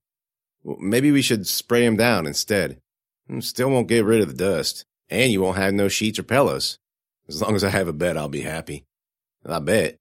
Maybe 0.65 1.11
we 1.11 1.23
should 1.23 1.47
spray 1.47 1.85
him 1.85 1.97
down 1.97 2.27
instead. 2.27 2.79
Hmm, 3.27 3.41
still 3.41 3.71
won't 3.71 3.89
get 3.89 4.05
rid 4.05 4.21
of 4.21 4.29
the 4.29 4.35
dust. 4.35 4.85
And 5.09 5.33
you 5.33 5.41
won't 5.41 5.57
have 5.57 5.75
no 5.75 5.89
sheets 5.89 6.19
or 6.19 6.23
pillows. 6.23 6.79
As 7.29 7.41
long 7.41 7.55
as 7.55 7.65
I 7.65 7.71
have 7.71 7.89
a 7.89 7.93
bed, 7.93 8.17
I'll 8.17 8.29
be 8.29 8.43
happy. 8.43 8.85
I 9.47 9.59
bet. 9.59 9.97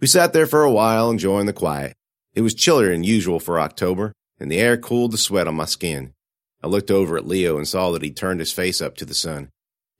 We 0.00 0.06
sat 0.06 0.32
there 0.32 0.46
for 0.46 0.62
a 0.62 0.72
while, 0.72 1.10
enjoying 1.10 1.46
the 1.46 1.52
quiet. 1.52 1.94
It 2.34 2.40
was 2.40 2.54
chillier 2.54 2.90
than 2.90 3.04
usual 3.04 3.38
for 3.38 3.60
October, 3.60 4.12
and 4.38 4.50
the 4.50 4.58
air 4.58 4.76
cooled 4.76 5.12
the 5.12 5.18
sweat 5.18 5.46
on 5.46 5.54
my 5.54 5.66
skin. 5.66 6.14
I 6.62 6.66
looked 6.66 6.90
over 6.90 7.16
at 7.16 7.26
Leo 7.26 7.56
and 7.56 7.66
saw 7.66 7.90
that 7.92 8.02
he'd 8.02 8.16
turned 8.16 8.40
his 8.40 8.52
face 8.52 8.80
up 8.80 8.96
to 8.96 9.04
the 9.04 9.14
sun. 9.14 9.50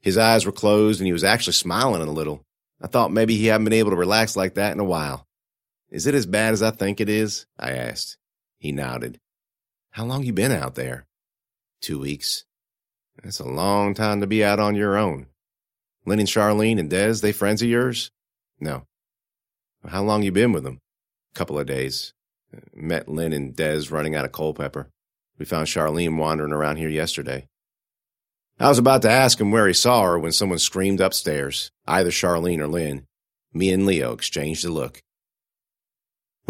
His 0.01 0.17
eyes 0.17 0.47
were 0.47 0.53
closed 0.53 1.01
and 1.01 1.07
he 1.07 1.13
was 1.13 1.25
actually 1.25 1.53
smiling 1.55 2.03
a 2.03 2.11
little. 2.11 2.43
I 2.81 2.87
thought 2.87 3.13
maybe 3.13 3.37
he 3.37 3.47
hadn't 3.47 3.65
been 3.65 3.73
able 3.75 3.91
to 3.91 3.97
relax 3.97 4.37
like 4.37 4.55
that 4.55 4.73
in 4.73 4.81
a 4.81 4.85
while. 4.85 5.27
Is 5.91 6.07
it 6.07 6.15
as 6.15 6.27
bad 6.27 6.53
as 6.53 6.63
I 6.63 6.71
think 6.71 7.01
it 7.01 7.09
is? 7.09 7.47
I 7.59 7.73
asked. 7.73 8.17
He 8.61 8.73
nodded. 8.73 9.19
How 9.93 10.05
long 10.05 10.23
you 10.23 10.33
been 10.33 10.53
out 10.53 10.77
there? 10.77 11.07
Two 11.81 11.99
weeks. 11.99 12.45
That's 13.23 13.41
a 13.41 13.45
long 13.45 13.95
time 13.95 14.21
to 14.21 14.27
be 14.27 14.45
out 14.45 14.61
on 14.61 14.77
your 14.77 14.97
own. 14.97 15.27
Lynn 16.07 16.21
and 16.21 16.29
Charlene 16.29 16.79
and 16.79 16.89
Des, 16.89 17.15
they 17.15 17.33
friends 17.33 17.63
of 17.63 17.69
yours? 17.69 18.11
No. 18.61 18.85
How 19.87 20.03
long 20.03 20.23
you 20.23 20.31
been 20.31 20.53
with 20.53 20.65
them? 20.65 20.79
Couple 21.35 21.59
of 21.59 21.67
days. 21.67 22.13
Met 22.75 23.09
Lynn 23.09 23.33
and 23.33 23.57
Des 23.57 23.85
running 23.91 24.15
out 24.15 24.25
of 24.25 24.33
Culpeper. 24.33 24.91
We 25.39 25.47
found 25.47 25.67
Charlene 25.67 26.19
wandering 26.19 26.53
around 26.53 26.77
here 26.77 26.89
yesterday. 26.89 27.47
I 28.59 28.69
was 28.69 28.79
about 28.79 29.01
to 29.03 29.11
ask 29.11 29.41
him 29.41 29.51
where 29.51 29.67
he 29.67 29.73
saw 29.73 30.03
her 30.03 30.19
when 30.19 30.33
someone 30.33 30.59
screamed 30.59 31.01
upstairs, 31.01 31.71
either 31.87 32.11
Charlene 32.11 32.59
or 32.59 32.69
Lynn. 32.69 33.07
Me 33.55 33.73
and 33.73 33.87
Leo 33.87 34.13
exchanged 34.13 34.67
a 34.67 34.71
look. 34.71 35.01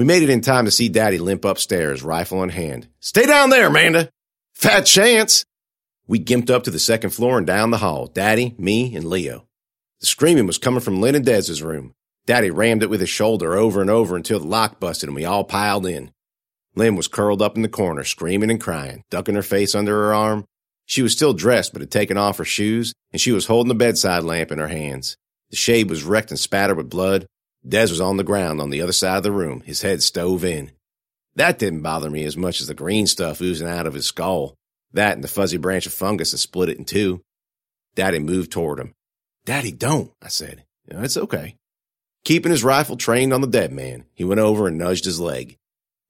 We 0.00 0.07
made 0.07 0.23
it 0.23 0.30
in 0.30 0.40
time 0.40 0.64
to 0.64 0.71
see 0.71 0.88
Daddy 0.88 1.19
limp 1.19 1.45
upstairs, 1.45 2.02
rifle 2.02 2.42
in 2.42 2.49
hand. 2.49 2.88
Stay 3.00 3.26
down 3.26 3.50
there, 3.50 3.66
Amanda! 3.66 4.09
Fat 4.54 4.87
chance! 4.87 5.45
We 6.07 6.19
gimped 6.19 6.49
up 6.49 6.62
to 6.62 6.71
the 6.71 6.78
second 6.78 7.11
floor 7.11 7.37
and 7.37 7.47
down 7.47 7.71
the 7.71 7.76
hall, 7.76 8.07
Daddy, 8.07 8.54
me, 8.57 8.97
and 8.97 9.04
Leo. 9.04 9.47
The 10.00 10.07
screaming 10.07 10.47
was 10.47 10.57
coming 10.57 10.80
from 10.80 11.02
Lynn 11.02 11.16
and 11.16 11.26
Dez's 11.26 11.62
room. 11.62 11.92
Daddy 12.25 12.50
rammed 12.50 12.83
it 12.83 12.88
with 12.88 13.00
his 13.00 13.11
shoulder 13.11 13.57
over 13.57 13.83
and 13.83 13.90
over 13.90 14.16
until 14.16 14.40
the 14.40 14.47
lock 14.47 14.80
busted 14.80 15.11
and 15.11 15.14
we 15.14 15.26
all 15.26 15.45
piled 15.45 15.85
in. 15.85 16.12
Lynn 16.75 16.97
was 16.97 17.07
curled 17.07 17.42
up 17.42 17.57
in 17.57 17.61
the 17.61 17.69
corner, 17.69 18.02
screaming 18.02 18.50
and 18.50 18.59
crying, 18.59 19.04
ducking 19.11 19.35
her 19.35 19.42
face 19.42 19.75
under 19.75 19.92
her 19.92 20.14
arm. 20.14 20.47
She 20.87 21.02
was 21.02 21.12
still 21.12 21.35
dressed 21.35 21.75
but 21.75 21.83
had 21.83 21.90
taken 21.90 22.16
off 22.16 22.38
her 22.38 22.47
shoes, 22.47 22.95
and 23.12 23.21
she 23.21 23.33
was 23.33 23.49
holding 23.49 23.69
the 23.69 23.75
bedside 23.75 24.25
lamp 24.25 24.50
in 24.50 24.61
her 24.61 24.69
hands. 24.69 25.19
The 25.50 25.57
shade 25.57 25.90
was 25.90 26.04
wrecked 26.04 26.30
and 26.30 26.40
spattered 26.40 26.78
with 26.78 26.88
blood, 26.88 27.26
Des 27.67 27.90
was 27.90 28.00
on 28.00 28.17
the 28.17 28.25
ground 28.25 28.61
on 28.61 28.71
the 28.71 28.81
other 28.81 28.93
side 28.93 29.19
of 29.19 29.23
the 29.23 29.33
room, 29.33 29.61
his 29.62 29.83
head 29.83 30.02
stove 30.02 30.45
in. 30.45 30.73
That 31.37 31.59
didn't 31.59 31.83
bother 31.83 32.11
me 32.11 32.25
as 32.25 32.37
much 32.37 32.61
as 32.61 32.67
the 32.67 32.75
green 32.75 33.07
stuff 33.07 33.40
oozing 33.40 33.69
out 33.69 33.87
of 33.87 33.95
his 33.95 34.07
skull. 34.07 34.55
That 34.93 35.14
and 35.14 35.23
the 35.23 35.29
fuzzy 35.29 35.59
branch 35.59 35.87
of 35.87 35.93
fungus 35.93 36.33
that 36.33 36.38
split 36.38 36.69
it 36.69 36.79
in 36.79 36.85
two. 36.85 37.23
Daddy 37.95 38.19
moved 38.19 38.50
toward 38.50 38.81
him. 38.81 38.95
Daddy, 39.45 39.73
don't, 39.73 40.12
I 40.23 40.29
said. 40.29 40.64
It's 40.87 41.17
okay. 41.17 41.57
Keeping 42.25 42.50
his 42.50 42.64
rifle 42.64 42.97
trained 42.97 43.33
on 43.33 43.40
the 43.40 43.47
dead 43.47 43.73
man, 43.73 44.05
he 44.14 44.25
went 44.25 44.40
over 44.40 44.67
and 44.67 44.76
nudged 44.76 45.05
his 45.05 45.21
leg. 45.21 45.57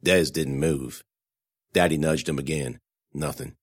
Des 0.03 0.25
didn't 0.25 0.59
move. 0.59 1.05
Daddy 1.73 1.99
nudged 1.99 2.29
him 2.29 2.39
again. 2.39 2.81
Nothing. 3.13 3.55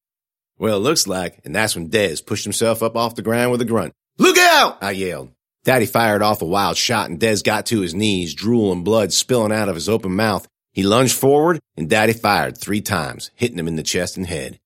Well, 0.58 0.77
it 0.77 0.82
looks 0.82 1.08
like, 1.08 1.39
and 1.44 1.56
that's 1.56 1.75
when 1.75 1.89
Des 1.89 2.17
pushed 2.25 2.46
himself 2.46 2.82
up 2.82 2.96
off 2.96 3.15
the 3.15 3.22
ground 3.22 3.51
with 3.51 3.62
a 3.62 3.65
grunt. 3.65 3.94
Look 4.17 4.38
out! 4.38 4.77
I 4.82 4.91
yelled. 4.91 5.32
Daddy 5.67 5.86
fired 5.86 6.21
off 6.21 6.41
a 6.41 6.45
wild 6.45 6.77
shot 6.77 7.09
and 7.09 7.19
Des 7.19 7.41
got 7.43 7.65
to 7.65 7.81
his 7.81 7.93
knees, 7.93 8.33
drool 8.33 8.71
and 8.71 8.86
blood 8.86 9.12
spilling 9.12 9.51
out 9.51 9.67
of 9.67 9.75
his 9.75 9.89
open 9.89 10.15
mouth. 10.15 10.47
He 10.71 10.81
lunged 10.81 11.13
forward 11.13 11.59
and 11.75 11.89
Daddy 11.89 12.13
fired 12.13 12.57
three 12.57 12.79
times, 12.79 13.31
hitting 13.36 13.59
him 13.59 13.67
in 13.67 13.75
the 13.75 13.83
chest 13.83 14.15
and 14.15 14.25
head. 14.25 14.62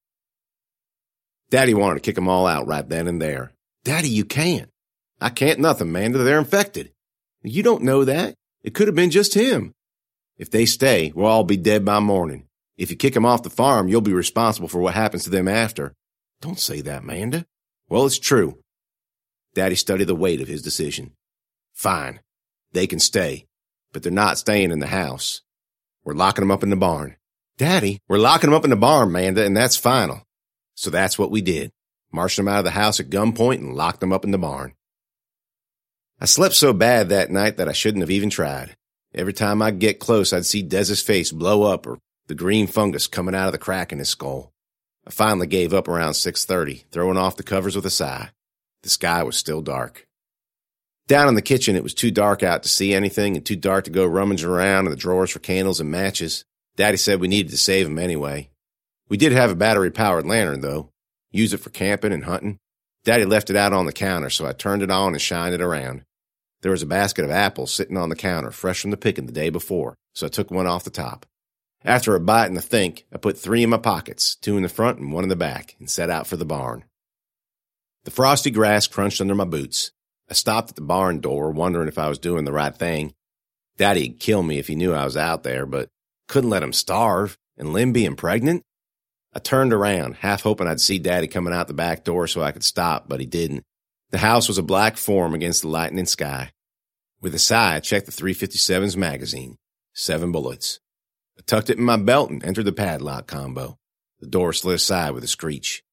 Daddy 1.50 1.74
wanted 1.74 1.96
to 1.96 2.02
kick 2.02 2.14
them 2.14 2.30
all 2.30 2.46
out 2.46 2.68
right 2.68 2.88
then 2.88 3.08
and 3.08 3.20
there. 3.20 3.52
Daddy, 3.84 4.10
you 4.10 4.26
can't. 4.26 4.70
I 5.20 5.30
can't 5.30 5.60
nothing, 5.60 5.92
man. 5.92 6.12
They're 6.12 6.38
infected. 6.38 6.92
You 7.42 7.64
don't 7.64 7.82
know 7.82 8.06
that. 8.06 8.36
It 8.62 8.76
could 8.76 8.88
have 8.88 8.94
been 8.94 9.10
just 9.10 9.34
him. 9.34 9.74
If 10.38 10.52
they 10.52 10.68
stay, 10.68 11.12
we'll 11.16 11.26
all 11.26 11.44
be 11.44 11.58
dead 11.58 11.84
by 11.84 12.00
morning. 12.00 12.46
If 12.78 12.92
you 12.92 12.96
kick 12.96 13.16
them 13.16 13.26
off 13.26 13.42
the 13.42 13.50
farm, 13.50 13.88
you'll 13.88 14.02
be 14.02 14.14
responsible 14.14 14.68
for 14.68 14.80
what 14.80 14.94
happens 14.94 15.24
to 15.24 15.32
them 15.32 15.48
after. 15.48 15.94
Don't 16.42 16.60
say 16.60 16.80
that, 16.82 17.04
Manda. 17.04 17.48
Well, 17.90 18.06
it's 18.06 18.20
true. 18.20 18.60
Daddy 19.54 19.76
studied 19.76 20.06
the 20.06 20.16
weight 20.16 20.42
of 20.42 20.48
his 20.48 20.62
decision. 20.62 21.12
Fine. 21.74 22.22
They 22.72 22.88
can 22.88 23.00
stay, 23.00 23.48
but 23.92 24.04
they're 24.04 24.12
not 24.12 24.38
staying 24.38 24.72
in 24.72 24.80
the 24.80 24.88
house. 24.88 25.42
We're 26.04 26.14
locking 26.14 26.42
them 26.42 26.52
up 26.52 26.64
in 26.64 26.70
the 26.70 26.76
barn. 26.76 27.18
Daddy, 27.58 28.00
we're 28.08 28.18
locking 28.18 28.50
them 28.50 28.58
up 28.58 28.64
in 28.64 28.70
the 28.70 28.76
barn, 28.76 29.10
Amanda, 29.10 29.46
and 29.46 29.56
that's 29.56 29.76
final. 29.76 30.24
So 30.76 30.90
that's 30.90 31.20
what 31.20 31.32
we 31.32 31.42
did. 31.42 31.72
Marched 32.12 32.38
them 32.38 32.48
out 32.48 32.60
of 32.60 32.66
the 32.66 32.72
house 32.72 33.00
at 33.00 33.10
gunpoint 33.10 33.58
and 33.58 33.76
locked 33.76 34.00
them 34.00 34.12
up 34.12 34.26
in 34.26 34.32
the 34.32 34.38
barn. 34.38 34.74
I 36.20 36.26
slept 36.26 36.56
so 36.56 36.74
bad 36.74 37.10
that 37.10 37.32
night 37.32 37.58
that 37.58 37.70
I 37.70 37.74
shouldn't 37.74 38.02
have 38.02 38.12
even 38.12 38.30
tried. 38.30 38.76
Every 39.14 39.34
time 39.34 39.62
I'd 39.62 39.80
get 39.80 40.00
close, 40.00 40.32
I'd 40.32 40.46
see 40.46 40.62
Dez's 40.62 41.02
face 41.02 41.32
blow 41.32 41.64
up 41.64 41.86
or 41.86 42.00
the 42.28 42.36
green 42.36 42.68
fungus 42.68 43.08
coming 43.08 43.36
out 43.36 43.48
of 43.48 43.52
the 43.52 43.58
crack 43.58 43.92
in 43.92 44.00
his 44.00 44.10
skull. 44.10 44.54
I 45.06 45.12
finally 45.12 45.48
gave 45.48 45.74
up 45.74 45.88
around 45.88 46.14
6.30, 46.14 46.86
throwing 46.92 47.18
off 47.18 47.36
the 47.36 47.44
covers 47.44 47.76
with 47.76 47.86
a 47.86 47.90
sigh. 47.90 48.30
The 48.84 48.90
sky 48.90 49.24
was 49.24 49.38
still 49.38 49.62
dark. 49.62 50.08
Down 51.08 51.28
in 51.28 51.36
the 51.36 51.42
kitchen, 51.42 51.76
it 51.76 51.84
was 51.84 51.94
too 51.94 52.12
dark 52.12 52.42
out 52.42 52.64
to 52.64 52.70
see 52.70 52.94
anything 52.94 53.36
and 53.36 53.46
too 53.46 53.56
dark 53.56 53.84
to 53.86 53.92
go 53.92 54.06
rummaging 54.06 54.50
around 54.50 54.86
in 54.86 54.92
the 54.92 54.98
drawers 54.98 55.32
for 55.32 55.40
candles 55.40 55.80
and 55.80 55.92
matches. 55.92 56.46
Daddy 56.78 56.98
said 56.98 57.20
we 57.20 57.28
needed 57.28 57.52
to 57.52 57.58
save 57.58 57.86
'em 57.86 58.00
anyway. 58.00 58.50
We 59.10 59.18
did 59.18 59.34
have 59.34 59.52
a 59.52 59.56
battery 59.56 59.92
powered 59.92 60.26
lantern, 60.26 60.62
though. 60.62 60.90
Use 61.32 61.54
it 61.54 61.58
for 61.58 61.70
camping 61.70 62.14
and 62.14 62.24
hunting. 62.24 62.60
Daddy 63.04 63.26
left 63.26 63.50
it 63.50 63.56
out 63.56 63.74
on 63.74 63.86
the 63.86 63.92
counter, 63.92 64.30
so 64.30 64.46
I 64.46 64.54
turned 64.54 64.84
it 64.84 64.92
on 64.92 65.14
and 65.14 65.22
shined 65.22 65.54
it 65.54 65.62
around. 65.62 66.04
There 66.62 66.72
was 66.72 66.84
a 66.84 66.88
basket 66.88 67.26
of 67.26 67.32
apples 67.32 67.74
sitting 67.74 67.98
on 67.98 68.10
the 68.10 68.16
counter, 68.16 68.52
fresh 68.52 68.82
from 68.82 68.92
the 68.92 68.98
picking 68.98 69.26
the 69.26 69.32
day 69.32 69.50
before, 69.50 69.96
so 70.14 70.28
I 70.28 70.30
took 70.30 70.52
one 70.52 70.68
off 70.68 70.84
the 70.84 70.92
top. 70.92 71.26
After 71.84 72.16
a 72.16 72.20
bite 72.20 72.46
and 72.46 72.58
a 72.58 72.62
think, 72.62 73.06
I 73.12 73.18
put 73.18 73.38
three 73.38 73.64
in 73.64 73.72
my 73.72 73.78
pockets, 73.78 74.36
two 74.36 74.56
in 74.56 74.64
the 74.64 74.70
front 74.70 75.00
and 75.00 75.12
one 75.12 75.24
in 75.24 75.30
the 75.30 75.36
back, 75.36 75.76
and 75.80 75.90
set 75.90 76.12
out 76.12 76.28
for 76.28 76.38
the 76.38 76.46
barn. 76.46 76.84
The 78.04 78.12
frosty 78.12 78.50
grass 78.50 78.88
crunched 78.88 79.22
under 79.22 79.36
my 79.36 79.46
boots. 79.46 79.92
I 80.30 80.34
stopped 80.34 80.70
at 80.70 80.76
the 80.76 80.82
barn 80.82 81.20
door, 81.20 81.52
wondering 81.52 81.88
if 81.88 82.00
I 82.00 82.10
was 82.10 82.18
doing 82.18 82.46
the 82.46 82.52
right 82.52 82.76
thing. 82.76 83.14
Daddy'd 83.78 84.20
kill 84.20 84.44
me 84.44 84.58
if 84.58 84.68
he 84.68 84.76
knew 84.76 84.94
I 84.94 85.06
was 85.06 85.18
out 85.18 85.44
there, 85.44 85.66
but 85.66 85.90
couldn't 86.28 86.50
let 86.50 86.64
him 86.64 86.74
starve, 86.74 87.38
and 87.58 87.74
Lynn 87.74 87.94
being 87.94 88.16
pregnant? 88.16 88.64
I 89.34 89.40
turned 89.40 89.72
around, 89.72 90.16
half 90.16 90.42
hoping 90.42 90.68
I'd 90.68 90.82
see 90.82 91.00
Daddy 91.00 91.28
coming 91.28 91.54
out 91.54 91.68
the 91.68 91.74
back 91.74 92.04
door 92.04 92.28
so 92.28 92.42
I 92.42 92.52
could 92.52 92.64
stop, 92.64 93.08
but 93.08 93.20
he 93.20 93.26
didn't. 93.26 93.64
The 94.10 94.18
house 94.18 94.48
was 94.48 94.58
a 94.58 94.64
black 94.64 94.98
form 94.98 95.34
against 95.34 95.62
the 95.62 95.70
lightening 95.70 96.06
sky. 96.06 96.52
With 97.22 97.36
a 97.36 97.40
sigh, 97.40 97.76
I 97.76 97.80
checked 97.80 98.08
the 98.08 98.12
357's 98.12 98.98
magazine. 98.98 99.58
Seven 99.94 100.32
bullets. 100.32 100.80
I 101.38 101.42
tucked 101.46 101.70
it 101.70 101.78
in 101.78 101.84
my 101.84 101.98
belt 101.98 102.30
and 102.30 102.44
entered 102.44 102.66
the 102.66 102.72
padlock 102.72 103.28
combo. 103.28 103.78
The 104.20 104.28
door 104.28 104.54
slid 104.54 104.76
aside 104.76 105.12
with 105.12 105.24
a 105.24 105.28
screech. 105.28 105.84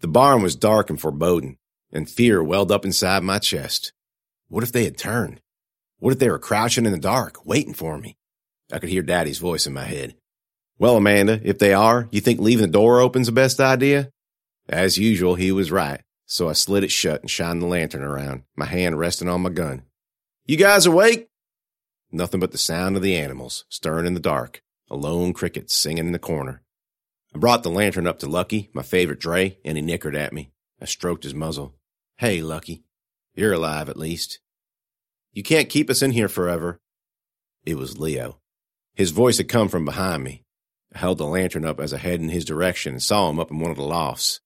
The 0.00 0.08
barn 0.08 0.42
was 0.42 0.54
dark 0.54 0.90
and 0.90 1.00
foreboding, 1.00 1.58
and 1.92 2.08
fear 2.08 2.42
welled 2.42 2.70
up 2.70 2.84
inside 2.84 3.22
my 3.22 3.38
chest. 3.38 3.92
What 4.48 4.62
if 4.62 4.70
they 4.70 4.84
had 4.84 4.96
turned? 4.96 5.40
What 5.98 6.12
if 6.12 6.20
they 6.20 6.30
were 6.30 6.38
crouching 6.38 6.86
in 6.86 6.92
the 6.92 6.98
dark, 6.98 7.44
waiting 7.44 7.74
for 7.74 7.98
me? 7.98 8.16
I 8.72 8.78
could 8.78 8.90
hear 8.90 9.02
Daddy's 9.02 9.38
voice 9.38 9.66
in 9.66 9.72
my 9.72 9.84
head. 9.84 10.14
Well, 10.78 10.96
Amanda, 10.96 11.40
if 11.42 11.58
they 11.58 11.72
are, 11.74 12.08
you 12.12 12.20
think 12.20 12.38
leaving 12.38 12.66
the 12.66 12.72
door 12.72 13.00
open's 13.00 13.26
the 13.26 13.32
best 13.32 13.58
idea? 13.58 14.12
As 14.68 14.98
usual, 14.98 15.34
he 15.34 15.50
was 15.50 15.72
right, 15.72 16.02
so 16.26 16.48
I 16.48 16.52
slid 16.52 16.84
it 16.84 16.92
shut 16.92 17.22
and 17.22 17.30
shined 17.30 17.60
the 17.60 17.66
lantern 17.66 18.02
around, 18.02 18.44
my 18.54 18.66
hand 18.66 18.98
resting 18.98 19.28
on 19.28 19.40
my 19.40 19.50
gun. 19.50 19.82
You 20.46 20.56
guys 20.56 20.86
awake? 20.86 21.28
Nothing 22.12 22.38
but 22.38 22.52
the 22.52 22.58
sound 22.58 22.94
of 22.94 23.02
the 23.02 23.16
animals, 23.16 23.64
stirring 23.68 24.06
in 24.06 24.14
the 24.14 24.20
dark, 24.20 24.62
a 24.88 24.94
lone 24.94 25.32
cricket 25.32 25.70
singing 25.70 26.06
in 26.06 26.12
the 26.12 26.18
corner. 26.18 26.62
I 27.34 27.38
brought 27.38 27.62
the 27.62 27.70
lantern 27.70 28.06
up 28.06 28.18
to 28.20 28.28
Lucky, 28.28 28.70
my 28.72 28.82
favorite 28.82 29.20
dray, 29.20 29.58
and 29.64 29.76
he 29.76 29.82
nickered 29.82 30.16
at 30.16 30.32
me. 30.32 30.50
I 30.80 30.86
stroked 30.86 31.24
his 31.24 31.34
muzzle. 31.34 31.74
Hey, 32.16 32.40
Lucky. 32.40 32.84
You're 33.34 33.52
alive, 33.52 33.88
at 33.88 33.96
least. 33.96 34.40
You 35.32 35.42
can't 35.42 35.68
keep 35.68 35.90
us 35.90 36.02
in 36.02 36.12
here 36.12 36.28
forever. 36.28 36.80
It 37.64 37.76
was 37.76 37.98
Leo. 37.98 38.40
His 38.94 39.10
voice 39.10 39.38
had 39.38 39.48
come 39.48 39.68
from 39.68 39.84
behind 39.84 40.24
me. 40.24 40.42
I 40.94 40.98
held 40.98 41.18
the 41.18 41.26
lantern 41.26 41.64
up 41.64 41.78
as 41.78 41.92
I 41.92 41.98
headed 41.98 42.22
in 42.22 42.30
his 42.30 42.44
direction 42.44 42.94
and 42.94 43.02
saw 43.02 43.28
him 43.28 43.38
up 43.38 43.50
in 43.50 43.58
one 43.58 43.70
of 43.70 43.76
the 43.76 43.82
lofts. 43.84 44.40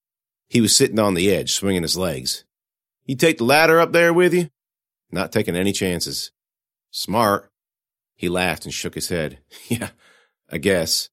He 0.49 0.61
was 0.61 0.77
sitting 0.77 0.99
on 0.99 1.15
the 1.15 1.33
edge, 1.33 1.53
swinging 1.53 1.83
his 1.83 1.97
legs. 1.97 2.45
You 3.07 3.17
take 3.17 3.39
the 3.39 3.45
ladder 3.45 3.81
up 3.81 3.93
there 3.93 4.13
with 4.13 4.35
you? 4.35 4.49
Not 5.11 5.33
taking 5.33 5.57
any 5.57 5.73
chances. 5.73 6.33
Smart. 6.91 7.51
He 8.17 8.29
laughed 8.29 8.65
and 8.65 8.75
shook 8.75 8.95
his 8.95 9.09
head. 9.09 9.39
Yeah, 9.69 9.91
I 10.51 10.59
guess. 10.59 11.09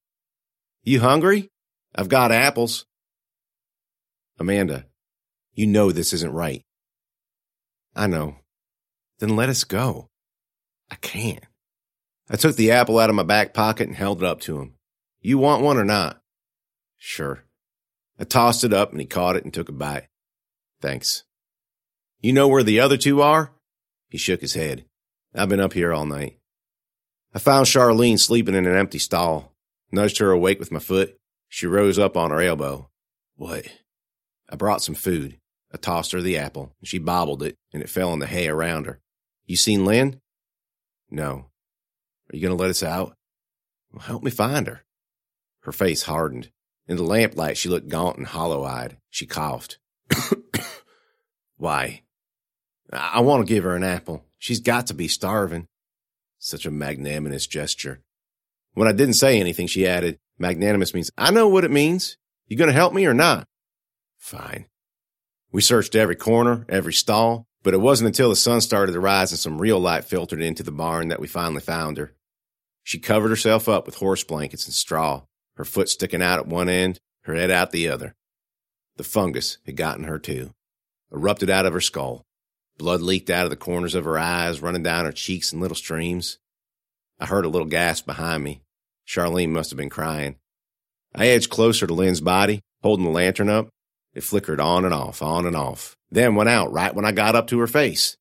You 0.83 0.99
hungry? 0.99 1.49
I've 1.95 2.09
got 2.09 2.31
apples. 2.31 2.85
Amanda, 4.39 4.85
you 5.53 5.67
know 5.67 5.91
this 5.91 6.13
isn't 6.13 6.31
right. 6.31 6.63
I 7.95 8.07
know. 8.07 8.37
Then 9.19 9.35
let 9.35 9.49
us 9.49 9.63
go. 9.63 10.07
I 10.89 10.95
can't. 10.95 11.43
I 12.29 12.35
took 12.35 12.55
the 12.55 12.71
apple 12.71 12.99
out 12.99 13.09
of 13.09 13.15
my 13.15 13.23
back 13.23 13.53
pocket 13.53 13.87
and 13.87 13.95
held 13.95 14.23
it 14.23 14.27
up 14.27 14.39
to 14.41 14.59
him. 14.59 14.75
You 15.21 15.37
want 15.37 15.63
one 15.63 15.77
or 15.77 15.83
not? 15.83 16.21
Sure. 16.97 17.43
I 18.19 18.23
tossed 18.23 18.63
it 18.63 18.73
up 18.73 18.91
and 18.91 18.99
he 18.99 19.05
caught 19.05 19.35
it 19.35 19.43
and 19.43 19.53
took 19.53 19.69
a 19.69 19.73
bite. 19.73 20.07
Thanks. 20.81 21.23
You 22.21 22.33
know 22.33 22.47
where 22.47 22.63
the 22.63 22.79
other 22.79 22.97
two 22.97 23.21
are? 23.21 23.51
He 24.09 24.17
shook 24.17 24.41
his 24.41 24.53
head. 24.53 24.85
I've 25.33 25.49
been 25.49 25.59
up 25.59 25.73
here 25.73 25.93
all 25.93 26.05
night. 26.05 26.37
I 27.33 27.39
found 27.39 27.67
Charlene 27.67 28.19
sleeping 28.19 28.55
in 28.55 28.65
an 28.65 28.75
empty 28.75 28.99
stall, 28.99 29.53
nudged 29.91 30.17
her 30.17 30.31
awake 30.31 30.59
with 30.59 30.71
my 30.71 30.79
foot. 30.79 31.18
She 31.49 31.67
rose 31.67 31.99
up 31.99 32.15
on 32.15 32.31
her 32.31 32.41
elbow. 32.41 32.89
What? 33.35 33.67
I 34.49 34.55
brought 34.55 34.81
some 34.81 34.95
food. 34.95 35.39
I 35.73 35.77
tossed 35.77 36.11
her 36.13 36.21
the 36.21 36.37
apple, 36.37 36.73
and 36.79 36.87
she 36.87 36.97
bobbled 36.97 37.43
it, 37.43 37.57
and 37.73 37.83
it 37.83 37.89
fell 37.89 38.13
in 38.13 38.19
the 38.19 38.27
hay 38.27 38.47
around 38.47 38.85
her. 38.85 38.99
You 39.45 39.55
seen 39.55 39.83
Lynn? 39.85 40.21
No. 41.09 41.49
Are 42.31 42.35
you 42.35 42.41
going 42.41 42.55
to 42.55 42.61
let 42.61 42.69
us 42.69 42.83
out? 42.83 43.15
Well, 43.91 44.01
help 44.01 44.23
me 44.23 44.31
find 44.31 44.67
her. 44.67 44.83
Her 45.61 45.71
face 45.71 46.03
hardened. 46.03 46.49
In 46.87 46.97
the 46.97 47.03
lamplight, 47.03 47.57
she 47.57 47.69
looked 47.69 47.87
gaunt 47.87 48.17
and 48.17 48.27
hollow 48.27 48.63
eyed. 48.63 48.97
She 49.09 49.25
coughed. 49.25 49.77
Why? 51.57 52.03
I 52.91 53.19
want 53.21 53.45
to 53.45 53.53
give 53.53 53.63
her 53.63 53.75
an 53.75 53.83
apple. 53.83 54.25
She's 54.37 54.59
got 54.59 54.87
to 54.87 54.93
be 54.93 55.07
starving. 55.07 55.67
Such 56.39 56.65
a 56.65 56.71
magnanimous 56.71 57.45
gesture. 57.45 58.01
When 58.73 58.87
I 58.87 58.91
didn't 58.91 59.15
say 59.15 59.39
anything, 59.39 59.67
she 59.67 59.87
added, 59.87 60.17
Magnanimous 60.39 60.93
means, 60.93 61.11
I 61.17 61.31
know 61.31 61.47
what 61.47 61.65
it 61.65 61.71
means. 61.71 62.17
You 62.47 62.57
going 62.57 62.69
to 62.69 62.73
help 62.73 62.93
me 62.93 63.05
or 63.05 63.13
not? 63.13 63.47
Fine. 64.17 64.65
We 65.51 65.61
searched 65.61 65.95
every 65.95 66.15
corner, 66.15 66.65
every 66.69 66.93
stall, 66.93 67.45
but 67.61 67.73
it 67.73 67.81
wasn't 67.81 68.07
until 68.07 68.29
the 68.29 68.35
sun 68.35 68.61
started 68.61 68.93
to 68.93 68.99
rise 68.99 69.31
and 69.31 69.39
some 69.39 69.59
real 69.59 69.79
light 69.79 70.05
filtered 70.05 70.41
into 70.41 70.63
the 70.63 70.71
barn 70.71 71.09
that 71.09 71.19
we 71.19 71.27
finally 71.27 71.61
found 71.61 71.97
her. 71.97 72.15
She 72.83 72.99
covered 72.99 73.29
herself 73.29 73.67
up 73.67 73.85
with 73.85 73.95
horse 73.95 74.23
blankets 74.23 74.65
and 74.65 74.73
straw 74.73 75.23
her 75.59 75.65
foot 75.65 75.89
sticking 75.89 76.21
out 76.21 76.39
at 76.39 76.47
one 76.47 76.69
end, 76.69 76.97
her 77.23 77.35
head 77.35 77.51
out 77.51 77.71
the 77.71 77.89
other. 77.89 78.15
The 78.95 79.03
fungus 79.03 79.57
had 79.65 79.75
gotten 79.75 80.05
her 80.05 80.17
too, 80.17 80.53
erupted 81.11 81.49
out 81.49 81.65
of 81.65 81.73
her 81.73 81.81
skull. 81.81 82.23
Blood 82.77 83.01
leaked 83.01 83.29
out 83.29 83.43
of 83.43 83.49
the 83.49 83.57
corners 83.57 83.93
of 83.93 84.05
her 84.05 84.17
eyes, 84.17 84.61
running 84.61 84.83
down 84.83 85.03
her 85.03 85.11
cheeks 85.11 85.51
in 85.51 85.59
little 85.59 85.75
streams. 85.75 86.39
I 87.19 87.25
heard 87.25 87.43
a 87.43 87.49
little 87.49 87.67
gasp 87.67 88.05
behind 88.05 88.41
me. 88.41 88.61
Charlene 89.09 89.49
must 89.49 89.71
have 89.71 89.77
been 89.77 89.89
crying. 89.89 90.35
I 91.15 91.27
edged 91.27 91.49
closer 91.49 91.87
to 91.87 91.93
Lynn's 91.93 92.21
body, 92.21 92.61
holding 92.83 93.05
the 93.05 93.11
lantern 93.11 93.49
up. 93.49 93.69
It 94.13 94.23
flickered 94.23 94.59
on 94.59 94.85
and 94.85 94.93
off, 94.93 95.23
on 95.23 95.47
and 95.47 95.55
off, 95.55 95.95
then 96.11 96.35
went 96.35 96.49
out 96.49 96.71
right 96.71 96.93
when 96.93 97.05
I 97.05 97.11
got 97.11 97.35
up 97.35 97.47
to 97.47 97.59
her 97.59 97.67
face. 97.67 98.17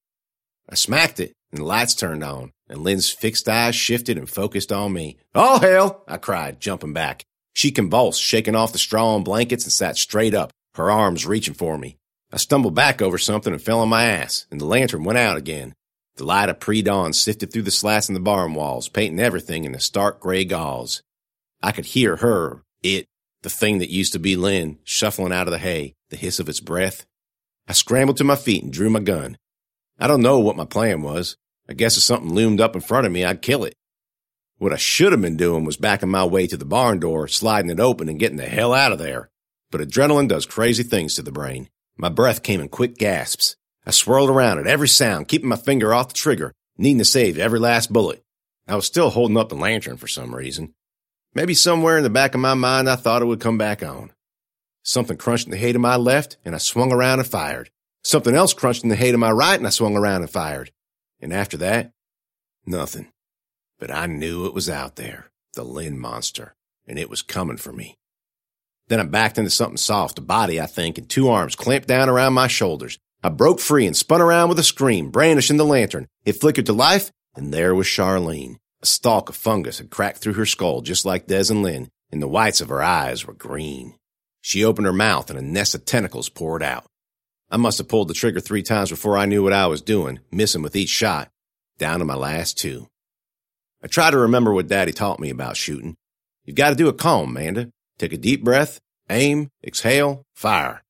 I 0.66 0.76
smacked 0.76 1.20
it, 1.20 1.32
and 1.52 1.60
the 1.60 1.64
lights 1.64 1.94
turned 1.94 2.24
on, 2.24 2.52
and 2.68 2.80
Lynn's 2.80 3.10
fixed 3.10 3.48
eyes 3.48 3.74
shifted 3.74 4.16
and 4.16 4.28
focused 4.28 4.72
on 4.72 4.94
me. 4.94 5.18
All 5.34 5.60
hell! 5.60 6.04
I 6.08 6.16
cried, 6.16 6.58
jumping 6.58 6.94
back. 6.94 7.24
She 7.52 7.70
convulsed, 7.70 8.22
shaking 8.22 8.54
off 8.54 8.72
the 8.72 8.78
straw 8.78 9.14
and 9.14 9.24
blankets, 9.24 9.64
and 9.64 9.72
sat 9.72 9.98
straight 9.98 10.34
up, 10.34 10.52
her 10.74 10.90
arms 10.90 11.26
reaching 11.26 11.54
for 11.54 11.76
me. 11.76 11.98
I 12.32 12.38
stumbled 12.38 12.74
back 12.74 13.02
over 13.02 13.18
something 13.18 13.52
and 13.52 13.60
fell 13.60 13.80
on 13.80 13.88
my 13.90 14.04
ass, 14.04 14.46
and 14.50 14.60
the 14.60 14.66
lantern 14.66 15.04
went 15.04 15.18
out 15.18 15.36
again. 15.36 15.74
The 16.18 16.24
light 16.24 16.48
of 16.48 16.58
pre-dawn 16.58 17.12
sifted 17.12 17.52
through 17.52 17.62
the 17.62 17.70
slats 17.70 18.08
in 18.08 18.14
the 18.14 18.20
barn 18.20 18.54
walls, 18.54 18.88
painting 18.88 19.20
everything 19.20 19.64
in 19.64 19.72
a 19.76 19.80
stark 19.80 20.18
gray 20.18 20.44
gauze. 20.44 21.00
I 21.62 21.70
could 21.70 21.86
hear 21.86 22.16
her, 22.16 22.64
it, 22.82 23.06
the 23.42 23.50
thing 23.50 23.78
that 23.78 23.92
used 23.92 24.14
to 24.14 24.18
be 24.18 24.34
Lynn, 24.34 24.80
shuffling 24.82 25.32
out 25.32 25.46
of 25.46 25.52
the 25.52 25.60
hay, 25.60 25.94
the 26.10 26.16
hiss 26.16 26.40
of 26.40 26.48
its 26.48 26.58
breath. 26.58 27.06
I 27.68 27.72
scrambled 27.72 28.16
to 28.16 28.24
my 28.24 28.34
feet 28.34 28.64
and 28.64 28.72
drew 28.72 28.90
my 28.90 28.98
gun. 28.98 29.38
I 29.96 30.08
don't 30.08 30.20
know 30.20 30.40
what 30.40 30.56
my 30.56 30.64
plan 30.64 31.02
was. 31.02 31.36
I 31.68 31.74
guess 31.74 31.96
if 31.96 32.02
something 32.02 32.34
loomed 32.34 32.60
up 32.60 32.74
in 32.74 32.80
front 32.80 33.06
of 33.06 33.12
me, 33.12 33.24
I'd 33.24 33.40
kill 33.40 33.62
it. 33.62 33.74
What 34.56 34.72
I 34.72 34.76
should 34.76 35.12
have 35.12 35.22
been 35.22 35.36
doing 35.36 35.64
was 35.64 35.76
backing 35.76 36.08
my 36.08 36.24
way 36.24 36.48
to 36.48 36.56
the 36.56 36.64
barn 36.64 36.98
door, 36.98 37.28
sliding 37.28 37.70
it 37.70 37.78
open, 37.78 38.08
and 38.08 38.18
getting 38.18 38.38
the 38.38 38.46
hell 38.46 38.74
out 38.74 38.90
of 38.90 38.98
there. 38.98 39.30
But 39.70 39.82
adrenaline 39.82 40.26
does 40.26 40.46
crazy 40.46 40.82
things 40.82 41.14
to 41.14 41.22
the 41.22 41.30
brain. 41.30 41.68
My 41.96 42.08
breath 42.08 42.42
came 42.42 42.60
in 42.60 42.70
quick 42.70 42.96
gasps. 42.96 43.54
I 43.88 43.90
swirled 43.90 44.28
around 44.28 44.58
at 44.58 44.66
every 44.66 44.86
sound, 44.86 45.28
keeping 45.28 45.48
my 45.48 45.56
finger 45.56 45.94
off 45.94 46.08
the 46.08 46.14
trigger, 46.14 46.52
needing 46.76 46.98
to 46.98 47.06
save 47.06 47.38
every 47.38 47.58
last 47.58 47.90
bullet. 47.90 48.22
I 48.68 48.76
was 48.76 48.84
still 48.84 49.08
holding 49.08 49.38
up 49.38 49.48
the 49.48 49.54
lantern 49.54 49.96
for 49.96 50.06
some 50.06 50.34
reason. 50.34 50.74
Maybe 51.34 51.54
somewhere 51.54 51.96
in 51.96 52.02
the 52.02 52.10
back 52.10 52.34
of 52.34 52.40
my 52.42 52.52
mind 52.52 52.90
I 52.90 52.96
thought 52.96 53.22
it 53.22 53.24
would 53.24 53.40
come 53.40 53.56
back 53.56 53.82
on. 53.82 54.12
Something 54.82 55.16
crunched 55.16 55.46
in 55.46 55.52
the 55.52 55.56
hay 55.56 55.72
to 55.72 55.78
my 55.78 55.96
left, 55.96 56.36
and 56.44 56.54
I 56.54 56.58
swung 56.58 56.92
around 56.92 57.20
and 57.20 57.26
fired. 57.26 57.70
Something 58.04 58.34
else 58.34 58.52
crunched 58.52 58.82
in 58.82 58.90
the 58.90 58.94
hay 58.94 59.10
to 59.10 59.16
my 59.16 59.30
right, 59.30 59.58
and 59.58 59.66
I 59.66 59.70
swung 59.70 59.96
around 59.96 60.20
and 60.20 60.30
fired. 60.30 60.70
And 61.18 61.32
after 61.32 61.56
that, 61.56 61.92
nothing. 62.66 63.10
But 63.78 63.90
I 63.90 64.04
knew 64.04 64.44
it 64.44 64.52
was 64.52 64.68
out 64.68 64.96
there, 64.96 65.30
the 65.54 65.64
Lynn 65.64 65.98
monster, 65.98 66.54
and 66.86 66.98
it 66.98 67.08
was 67.08 67.22
coming 67.22 67.56
for 67.56 67.72
me. 67.72 67.96
Then 68.88 69.00
I 69.00 69.04
backed 69.04 69.38
into 69.38 69.50
something 69.50 69.78
soft, 69.78 70.18
a 70.18 70.22
body, 70.22 70.60
I 70.60 70.66
think, 70.66 70.98
and 70.98 71.08
two 71.08 71.30
arms 71.30 71.56
clamped 71.56 71.88
down 71.88 72.10
around 72.10 72.34
my 72.34 72.48
shoulders. 72.48 72.98
I 73.22 73.30
broke 73.30 73.58
free 73.58 73.86
and 73.86 73.96
spun 73.96 74.20
around 74.20 74.48
with 74.48 74.58
a 74.60 74.64
scream, 74.64 75.10
brandishing 75.10 75.56
the 75.56 75.64
lantern. 75.64 76.06
It 76.24 76.40
flickered 76.40 76.66
to 76.66 76.72
life, 76.72 77.10
and 77.34 77.52
there 77.52 77.74
was 77.74 77.86
Charlene. 77.86 78.56
A 78.80 78.86
stalk 78.86 79.28
of 79.28 79.36
fungus 79.36 79.78
had 79.78 79.90
cracked 79.90 80.18
through 80.18 80.34
her 80.34 80.46
skull 80.46 80.82
just 80.82 81.04
like 81.04 81.26
Des 81.26 81.50
and 81.50 81.62
Lynn, 81.62 81.88
and 82.12 82.22
the 82.22 82.28
whites 82.28 82.60
of 82.60 82.68
her 82.68 82.82
eyes 82.82 83.26
were 83.26 83.34
green. 83.34 83.96
She 84.40 84.64
opened 84.64 84.86
her 84.86 84.92
mouth 84.92 85.30
and 85.30 85.38
a 85.38 85.42
nest 85.42 85.74
of 85.74 85.84
tentacles 85.84 86.28
poured 86.28 86.62
out. 86.62 86.86
I 87.50 87.56
must 87.56 87.78
have 87.78 87.88
pulled 87.88 88.08
the 88.08 88.14
trigger 88.14 88.40
three 88.40 88.62
times 88.62 88.90
before 88.90 89.18
I 89.18 89.26
knew 89.26 89.42
what 89.42 89.52
I 89.52 89.66
was 89.66 89.82
doing, 89.82 90.20
missing 90.30 90.62
with 90.62 90.76
each 90.76 90.90
shot, 90.90 91.28
down 91.78 91.98
to 91.98 92.04
my 92.04 92.14
last 92.14 92.56
two. 92.56 92.86
I 93.82 93.88
try 93.88 94.10
to 94.10 94.18
remember 94.18 94.52
what 94.52 94.68
Daddy 94.68 94.92
taught 94.92 95.18
me 95.18 95.30
about 95.30 95.56
shooting. 95.56 95.96
You've 96.44 96.56
got 96.56 96.70
to 96.70 96.76
do 96.76 96.88
it 96.88 96.98
calm, 96.98 97.30
Amanda. 97.30 97.70
Take 97.98 98.12
a 98.12 98.16
deep 98.16 98.44
breath, 98.44 98.80
aim, 99.10 99.48
exhale, 99.64 100.24
fire. 100.34 100.82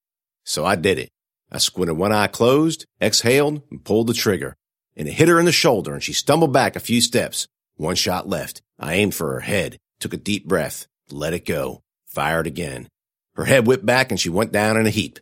So 0.44 0.64
I 0.64 0.76
did 0.76 0.98
it. 0.98 1.10
I 1.50 1.58
squinted 1.58 1.96
one 1.96 2.12
eye 2.12 2.26
closed, 2.26 2.86
exhaled, 3.00 3.62
and 3.70 3.84
pulled 3.84 4.06
the 4.06 4.14
trigger. 4.14 4.56
And 4.96 5.08
it 5.08 5.12
hit 5.12 5.28
her 5.28 5.38
in 5.38 5.46
the 5.46 5.52
shoulder 5.52 5.94
and 5.94 6.02
she 6.02 6.12
stumbled 6.12 6.52
back 6.52 6.76
a 6.76 6.80
few 6.80 7.00
steps. 7.00 7.46
One 7.76 7.94
shot 7.94 8.28
left. 8.28 8.62
I 8.78 8.94
aimed 8.94 9.14
for 9.14 9.32
her 9.32 9.40
head, 9.40 9.78
took 10.00 10.12
a 10.12 10.18
deep 10.18 10.46
breath, 10.46 10.86
let 11.10 11.34
it 11.34 11.46
go, 11.46 11.82
fired 12.06 12.46
again. 12.46 12.88
Her 13.34 13.44
head 13.44 13.66
whipped 13.66 13.86
back 13.86 14.10
and 14.10 14.18
she 14.18 14.28
went 14.28 14.52
down 14.52 14.76
in 14.76 14.86
a 14.86 14.90
heap. 14.90 15.20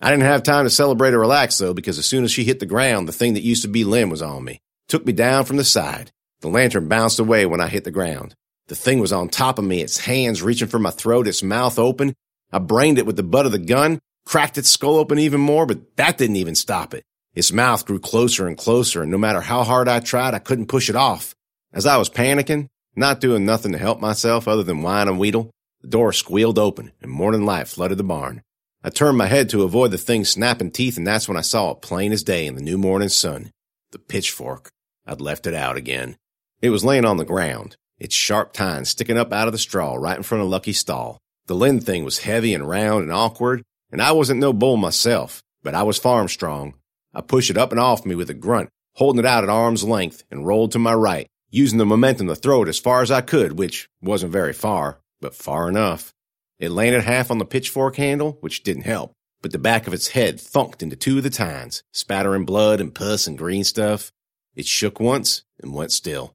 I 0.00 0.10
didn't 0.10 0.24
have 0.24 0.42
time 0.42 0.64
to 0.64 0.70
celebrate 0.70 1.14
or 1.14 1.18
relax 1.18 1.58
though, 1.58 1.74
because 1.74 1.98
as 1.98 2.06
soon 2.06 2.24
as 2.24 2.30
she 2.30 2.44
hit 2.44 2.60
the 2.60 2.66
ground, 2.66 3.08
the 3.08 3.12
thing 3.12 3.34
that 3.34 3.42
used 3.42 3.62
to 3.62 3.68
be 3.68 3.84
Lynn 3.84 4.10
was 4.10 4.22
on 4.22 4.44
me. 4.44 4.60
Took 4.88 5.06
me 5.06 5.12
down 5.12 5.44
from 5.44 5.56
the 5.56 5.64
side. 5.64 6.12
The 6.40 6.48
lantern 6.48 6.88
bounced 6.88 7.18
away 7.18 7.46
when 7.46 7.60
I 7.60 7.68
hit 7.68 7.84
the 7.84 7.90
ground. 7.90 8.34
The 8.68 8.76
thing 8.76 9.00
was 9.00 9.12
on 9.12 9.28
top 9.28 9.58
of 9.58 9.64
me, 9.64 9.80
its 9.80 9.98
hands 9.98 10.42
reaching 10.42 10.68
for 10.68 10.78
my 10.78 10.90
throat, 10.90 11.26
its 11.26 11.42
mouth 11.42 11.78
open. 11.78 12.14
I 12.52 12.58
brained 12.58 12.98
it 12.98 13.06
with 13.06 13.16
the 13.16 13.22
butt 13.22 13.46
of 13.46 13.52
the 13.52 13.58
gun, 13.58 13.98
cracked 14.28 14.58
its 14.58 14.68
skull 14.68 14.96
open 14.96 15.18
even 15.18 15.40
more, 15.40 15.64
but 15.64 15.96
that 15.96 16.18
didn't 16.18 16.36
even 16.36 16.54
stop 16.54 16.92
it. 16.92 17.02
Its 17.34 17.50
mouth 17.50 17.86
grew 17.86 17.98
closer 17.98 18.46
and 18.46 18.58
closer, 18.58 19.00
and 19.00 19.10
no 19.10 19.16
matter 19.16 19.40
how 19.40 19.64
hard 19.64 19.88
I 19.88 20.00
tried, 20.00 20.34
I 20.34 20.38
couldn't 20.38 20.66
push 20.66 20.90
it 20.90 20.96
off. 20.96 21.34
As 21.72 21.86
I 21.86 21.96
was 21.96 22.10
panicking, 22.10 22.68
not 22.94 23.22
doing 23.22 23.46
nothing 23.46 23.72
to 23.72 23.78
help 23.78 24.00
myself 24.00 24.46
other 24.46 24.62
than 24.62 24.82
whine 24.82 25.08
and 25.08 25.18
wheedle, 25.18 25.50
the 25.80 25.88
door 25.88 26.12
squealed 26.12 26.58
open 26.58 26.92
and 27.00 27.10
morning 27.10 27.46
light 27.46 27.68
flooded 27.68 27.96
the 27.96 28.04
barn. 28.04 28.42
I 28.84 28.90
turned 28.90 29.16
my 29.16 29.28
head 29.28 29.48
to 29.50 29.62
avoid 29.62 29.92
the 29.92 29.98
thing's 29.98 30.28
snapping 30.28 30.72
teeth, 30.72 30.98
and 30.98 31.06
that's 31.06 31.26
when 31.26 31.38
I 31.38 31.42
saw 31.42 31.70
it 31.70 31.80
plain 31.80 32.12
as 32.12 32.22
day 32.22 32.46
in 32.46 32.54
the 32.54 32.60
new 32.60 32.76
morning 32.76 33.08
sun. 33.08 33.50
The 33.92 33.98
pitchfork. 33.98 34.68
I'd 35.06 35.22
left 35.22 35.46
it 35.46 35.54
out 35.54 35.78
again. 35.78 36.16
It 36.60 36.68
was 36.68 36.84
laying 36.84 37.06
on 37.06 37.16
the 37.16 37.24
ground, 37.24 37.76
its 37.98 38.14
sharp 38.14 38.52
tines 38.52 38.90
sticking 38.90 39.16
up 39.16 39.32
out 39.32 39.48
of 39.48 39.52
the 39.52 39.58
straw 39.58 39.94
right 39.94 40.18
in 40.18 40.22
front 40.22 40.42
of 40.42 40.50
Lucky's 40.50 40.80
stall. 40.80 41.16
The 41.46 41.54
Lynn 41.54 41.80
thing 41.80 42.04
was 42.04 42.18
heavy 42.18 42.52
and 42.52 42.68
round 42.68 43.04
and 43.04 43.12
awkward, 43.12 43.62
and 43.90 44.02
I 44.02 44.12
wasn't 44.12 44.40
no 44.40 44.52
bull 44.52 44.76
myself, 44.76 45.42
but 45.62 45.74
I 45.74 45.82
was 45.82 45.98
farm 45.98 46.28
strong. 46.28 46.74
I 47.14 47.20
pushed 47.20 47.50
it 47.50 47.58
up 47.58 47.72
and 47.72 47.80
off 47.80 48.06
me 48.06 48.14
with 48.14 48.30
a 48.30 48.34
grunt, 48.34 48.68
holding 48.94 49.20
it 49.20 49.26
out 49.26 49.44
at 49.44 49.50
arm's 49.50 49.84
length, 49.84 50.24
and 50.30 50.46
rolled 50.46 50.72
to 50.72 50.78
my 50.78 50.94
right, 50.94 51.26
using 51.50 51.78
the 51.78 51.86
momentum 51.86 52.28
to 52.28 52.36
throw 52.36 52.62
it 52.62 52.68
as 52.68 52.78
far 52.78 53.02
as 53.02 53.10
I 53.10 53.20
could, 53.20 53.58
which 53.58 53.88
wasn't 54.02 54.32
very 54.32 54.52
far, 54.52 55.00
but 55.20 55.34
far 55.34 55.68
enough. 55.68 56.12
It 56.58 56.70
landed 56.70 57.04
half 57.04 57.30
on 57.30 57.38
the 57.38 57.44
pitchfork 57.44 57.96
handle, 57.96 58.38
which 58.40 58.62
didn't 58.62 58.82
help, 58.82 59.12
but 59.40 59.52
the 59.52 59.58
back 59.58 59.86
of 59.86 59.94
its 59.94 60.08
head 60.08 60.38
thunked 60.38 60.82
into 60.82 60.96
two 60.96 61.18
of 61.18 61.22
the 61.22 61.30
tines, 61.30 61.82
spattering 61.92 62.44
blood 62.44 62.80
and 62.80 62.94
pus 62.94 63.26
and 63.26 63.38
green 63.38 63.64
stuff. 63.64 64.10
It 64.54 64.66
shook 64.66 64.98
once 64.98 65.44
and 65.62 65.72
went 65.72 65.92
still. 65.92 66.34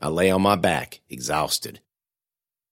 I 0.00 0.08
lay 0.08 0.30
on 0.30 0.42
my 0.42 0.56
back, 0.56 1.00
exhausted. 1.08 1.80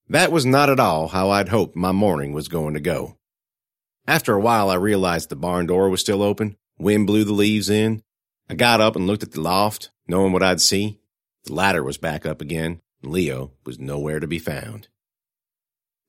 That 0.09 0.31
was 0.31 0.47
not 0.47 0.71
at 0.71 0.79
all 0.79 1.09
how 1.09 1.31
I'd 1.31 1.49
hoped 1.49 1.75
my 1.75 1.93
morning 1.93 2.33
was 2.33 2.49
going 2.49 2.75
to 2.75 2.81
go. 2.81 3.17
After 4.07 4.35
a 4.35 4.41
while, 4.41 4.69
I 4.69 4.75
realized 4.75 5.29
the 5.29 5.37
barn 5.37 5.67
door 5.67 5.89
was 5.89 6.01
still 6.01 6.23
open. 6.23 6.57
Wind 6.79 7.07
blew 7.07 7.25
the 7.25 7.33
leaves 7.33 7.71
in. 7.71 8.03
I 8.49 8.55
got 8.55 8.81
up 8.81 8.97
and 8.97 9.07
looked 9.07 9.23
at 9.23 9.33
the 9.33 9.41
loft, 9.41 9.91
knowing 10.09 10.33
what 10.33 10.43
I'd 10.43 10.61
see. 10.61 10.99
The 11.45 11.55
ladder 11.55 11.85
was 11.85 11.99
back 11.99 12.27
up 12.27 12.41
again, 12.41 12.81
and 13.03 13.13
Leo 13.13 13.53
was 13.65 13.79
nowhere 13.79 14.21
to 14.21 14.27
be 14.27 14.39
found. 14.39 14.89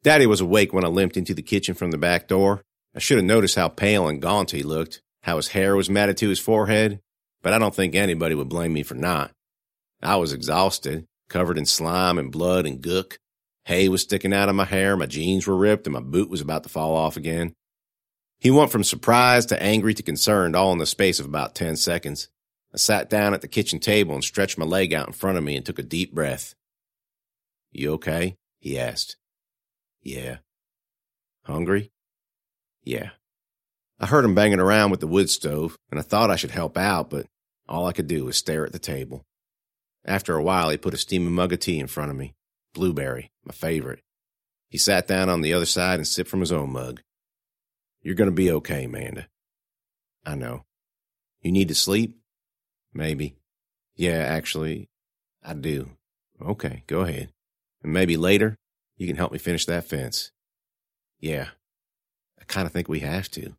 Daddy 0.03 0.25
was 0.25 0.41
awake 0.41 0.73
when 0.73 0.83
I 0.83 0.89
limped 0.89 1.17
into 1.17 1.33
the 1.33 1.41
kitchen 1.41 1.75
from 1.75 1.91
the 1.91 1.97
back 1.97 2.27
door. 2.27 2.63
I 2.95 2.99
should 2.99 3.17
have 3.17 3.25
noticed 3.25 3.55
how 3.55 3.69
pale 3.69 4.07
and 4.07 4.21
gaunt 4.21 4.51
he 4.51 4.63
looked, 4.63 5.01
how 5.21 5.37
his 5.37 5.49
hair 5.49 5.75
was 5.75 5.89
matted 5.89 6.17
to 6.17 6.29
his 6.29 6.39
forehead, 6.39 6.99
but 7.41 7.53
I 7.53 7.59
don't 7.59 7.73
think 7.73 7.95
anybody 7.95 8.35
would 8.35 8.49
blame 8.49 8.73
me 8.73 8.83
for 8.83 8.95
not. 8.95 9.31
I 10.01 10.17
was 10.17 10.33
exhausted, 10.33 11.05
covered 11.29 11.57
in 11.57 11.65
slime 11.65 12.17
and 12.17 12.31
blood 12.31 12.65
and 12.65 12.81
gook. 12.81 13.17
Hay 13.65 13.87
was 13.87 14.01
sticking 14.01 14.33
out 14.33 14.49
of 14.49 14.55
my 14.55 14.65
hair, 14.65 14.97
my 14.97 15.05
jeans 15.05 15.47
were 15.47 15.55
ripped, 15.55 15.87
and 15.87 15.93
my 15.93 16.01
boot 16.01 16.29
was 16.29 16.41
about 16.41 16.63
to 16.63 16.69
fall 16.69 16.95
off 16.95 17.15
again. 17.15 17.53
He 18.43 18.51
went 18.51 18.73
from 18.73 18.83
surprised 18.83 19.47
to 19.49 19.63
angry 19.63 19.93
to 19.93 20.03
concerned 20.03 20.53
all 20.53 20.73
in 20.73 20.77
the 20.77 20.85
space 20.85 21.17
of 21.17 21.25
about 21.25 21.55
ten 21.55 21.77
seconds. 21.77 22.27
I 22.73 22.77
sat 22.77 23.09
down 23.09 23.33
at 23.33 23.39
the 23.39 23.47
kitchen 23.47 23.79
table 23.79 24.15
and 24.15 24.23
stretched 24.23 24.57
my 24.57 24.65
leg 24.65 24.93
out 24.93 25.07
in 25.07 25.13
front 25.13 25.37
of 25.37 25.45
me 25.45 25.55
and 25.55 25.65
took 25.65 25.79
a 25.79 25.83
deep 25.83 26.13
breath. 26.13 26.53
You 27.71 27.93
okay? 27.93 28.35
he 28.59 28.77
asked. 28.77 29.15
Yeah. 30.01 30.39
Hungry? 31.45 31.93
Yeah. 32.83 33.11
I 33.97 34.07
heard 34.07 34.25
him 34.25 34.35
banging 34.35 34.59
around 34.59 34.91
with 34.91 34.99
the 34.99 35.07
wood 35.07 35.29
stove, 35.29 35.77
and 35.89 35.97
I 35.97 36.03
thought 36.03 36.29
I 36.29 36.35
should 36.35 36.51
help 36.51 36.77
out, 36.77 37.09
but 37.09 37.27
all 37.69 37.87
I 37.87 37.93
could 37.93 38.07
do 38.07 38.25
was 38.25 38.35
stare 38.35 38.65
at 38.65 38.73
the 38.73 38.79
table. 38.79 39.23
After 40.03 40.35
a 40.35 40.43
while, 40.43 40.69
he 40.69 40.75
put 40.75 40.93
a 40.93 40.97
steaming 40.97 41.33
mug 41.33 41.53
of 41.53 41.59
tea 41.59 41.79
in 41.79 41.87
front 41.87 42.11
of 42.11 42.17
me. 42.17 42.35
Blueberry, 42.73 43.31
my 43.45 43.53
favorite. 43.53 44.01
He 44.67 44.77
sat 44.77 45.07
down 45.07 45.29
on 45.29 45.39
the 45.39 45.53
other 45.53 45.65
side 45.65 45.99
and 45.99 46.05
sipped 46.05 46.29
from 46.29 46.41
his 46.41 46.51
own 46.51 46.73
mug. 46.73 46.99
You're 48.03 48.15
going 48.15 48.29
to 48.29 48.35
be 48.35 48.51
okay, 48.51 48.83
Amanda. 48.83 49.27
I 50.25 50.35
know. 50.35 50.65
You 51.41 51.51
need 51.51 51.69
to 51.69 51.75
sleep? 51.75 52.19
Maybe. 52.93 53.37
Yeah, 53.95 54.19
actually, 54.19 54.89
I 55.43 55.53
do. 55.53 55.91
Okay, 56.41 56.83
go 56.87 57.01
ahead. 57.01 57.29
And 57.81 57.93
maybe 57.93 58.17
later, 58.17 58.57
you 58.97 59.07
can 59.07 59.15
help 59.15 59.31
me 59.31 59.39
finish 59.39 59.65
that 59.65 59.85
fence. 59.85 60.31
Yeah, 61.19 61.47
I 62.39 62.43
kind 62.45 62.65
of 62.65 62.73
think 62.73 62.87
we 62.89 62.99
have 62.99 63.29
to. 63.31 63.55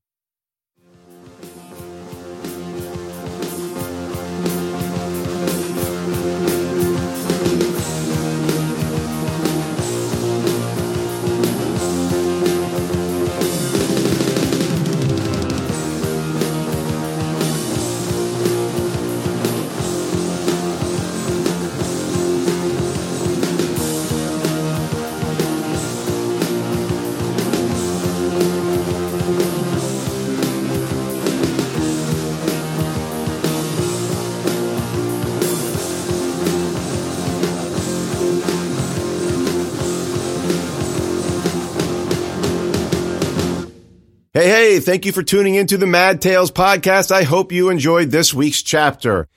Hey, 44.37 44.49
hey, 44.49 44.81
thank 44.81 45.07
you 45.07 45.13
for 45.13 45.23
tuning 45.23 45.55
into 45.55 45.77
the 45.77 45.87
Mad 45.87 46.21
Tales 46.21 46.51
podcast. 46.51 47.13
I 47.13 47.23
hope 47.23 47.53
you 47.53 47.69
enjoyed 47.69 48.11
this 48.11 48.35
week's 48.35 48.63
chapter. 48.63 49.29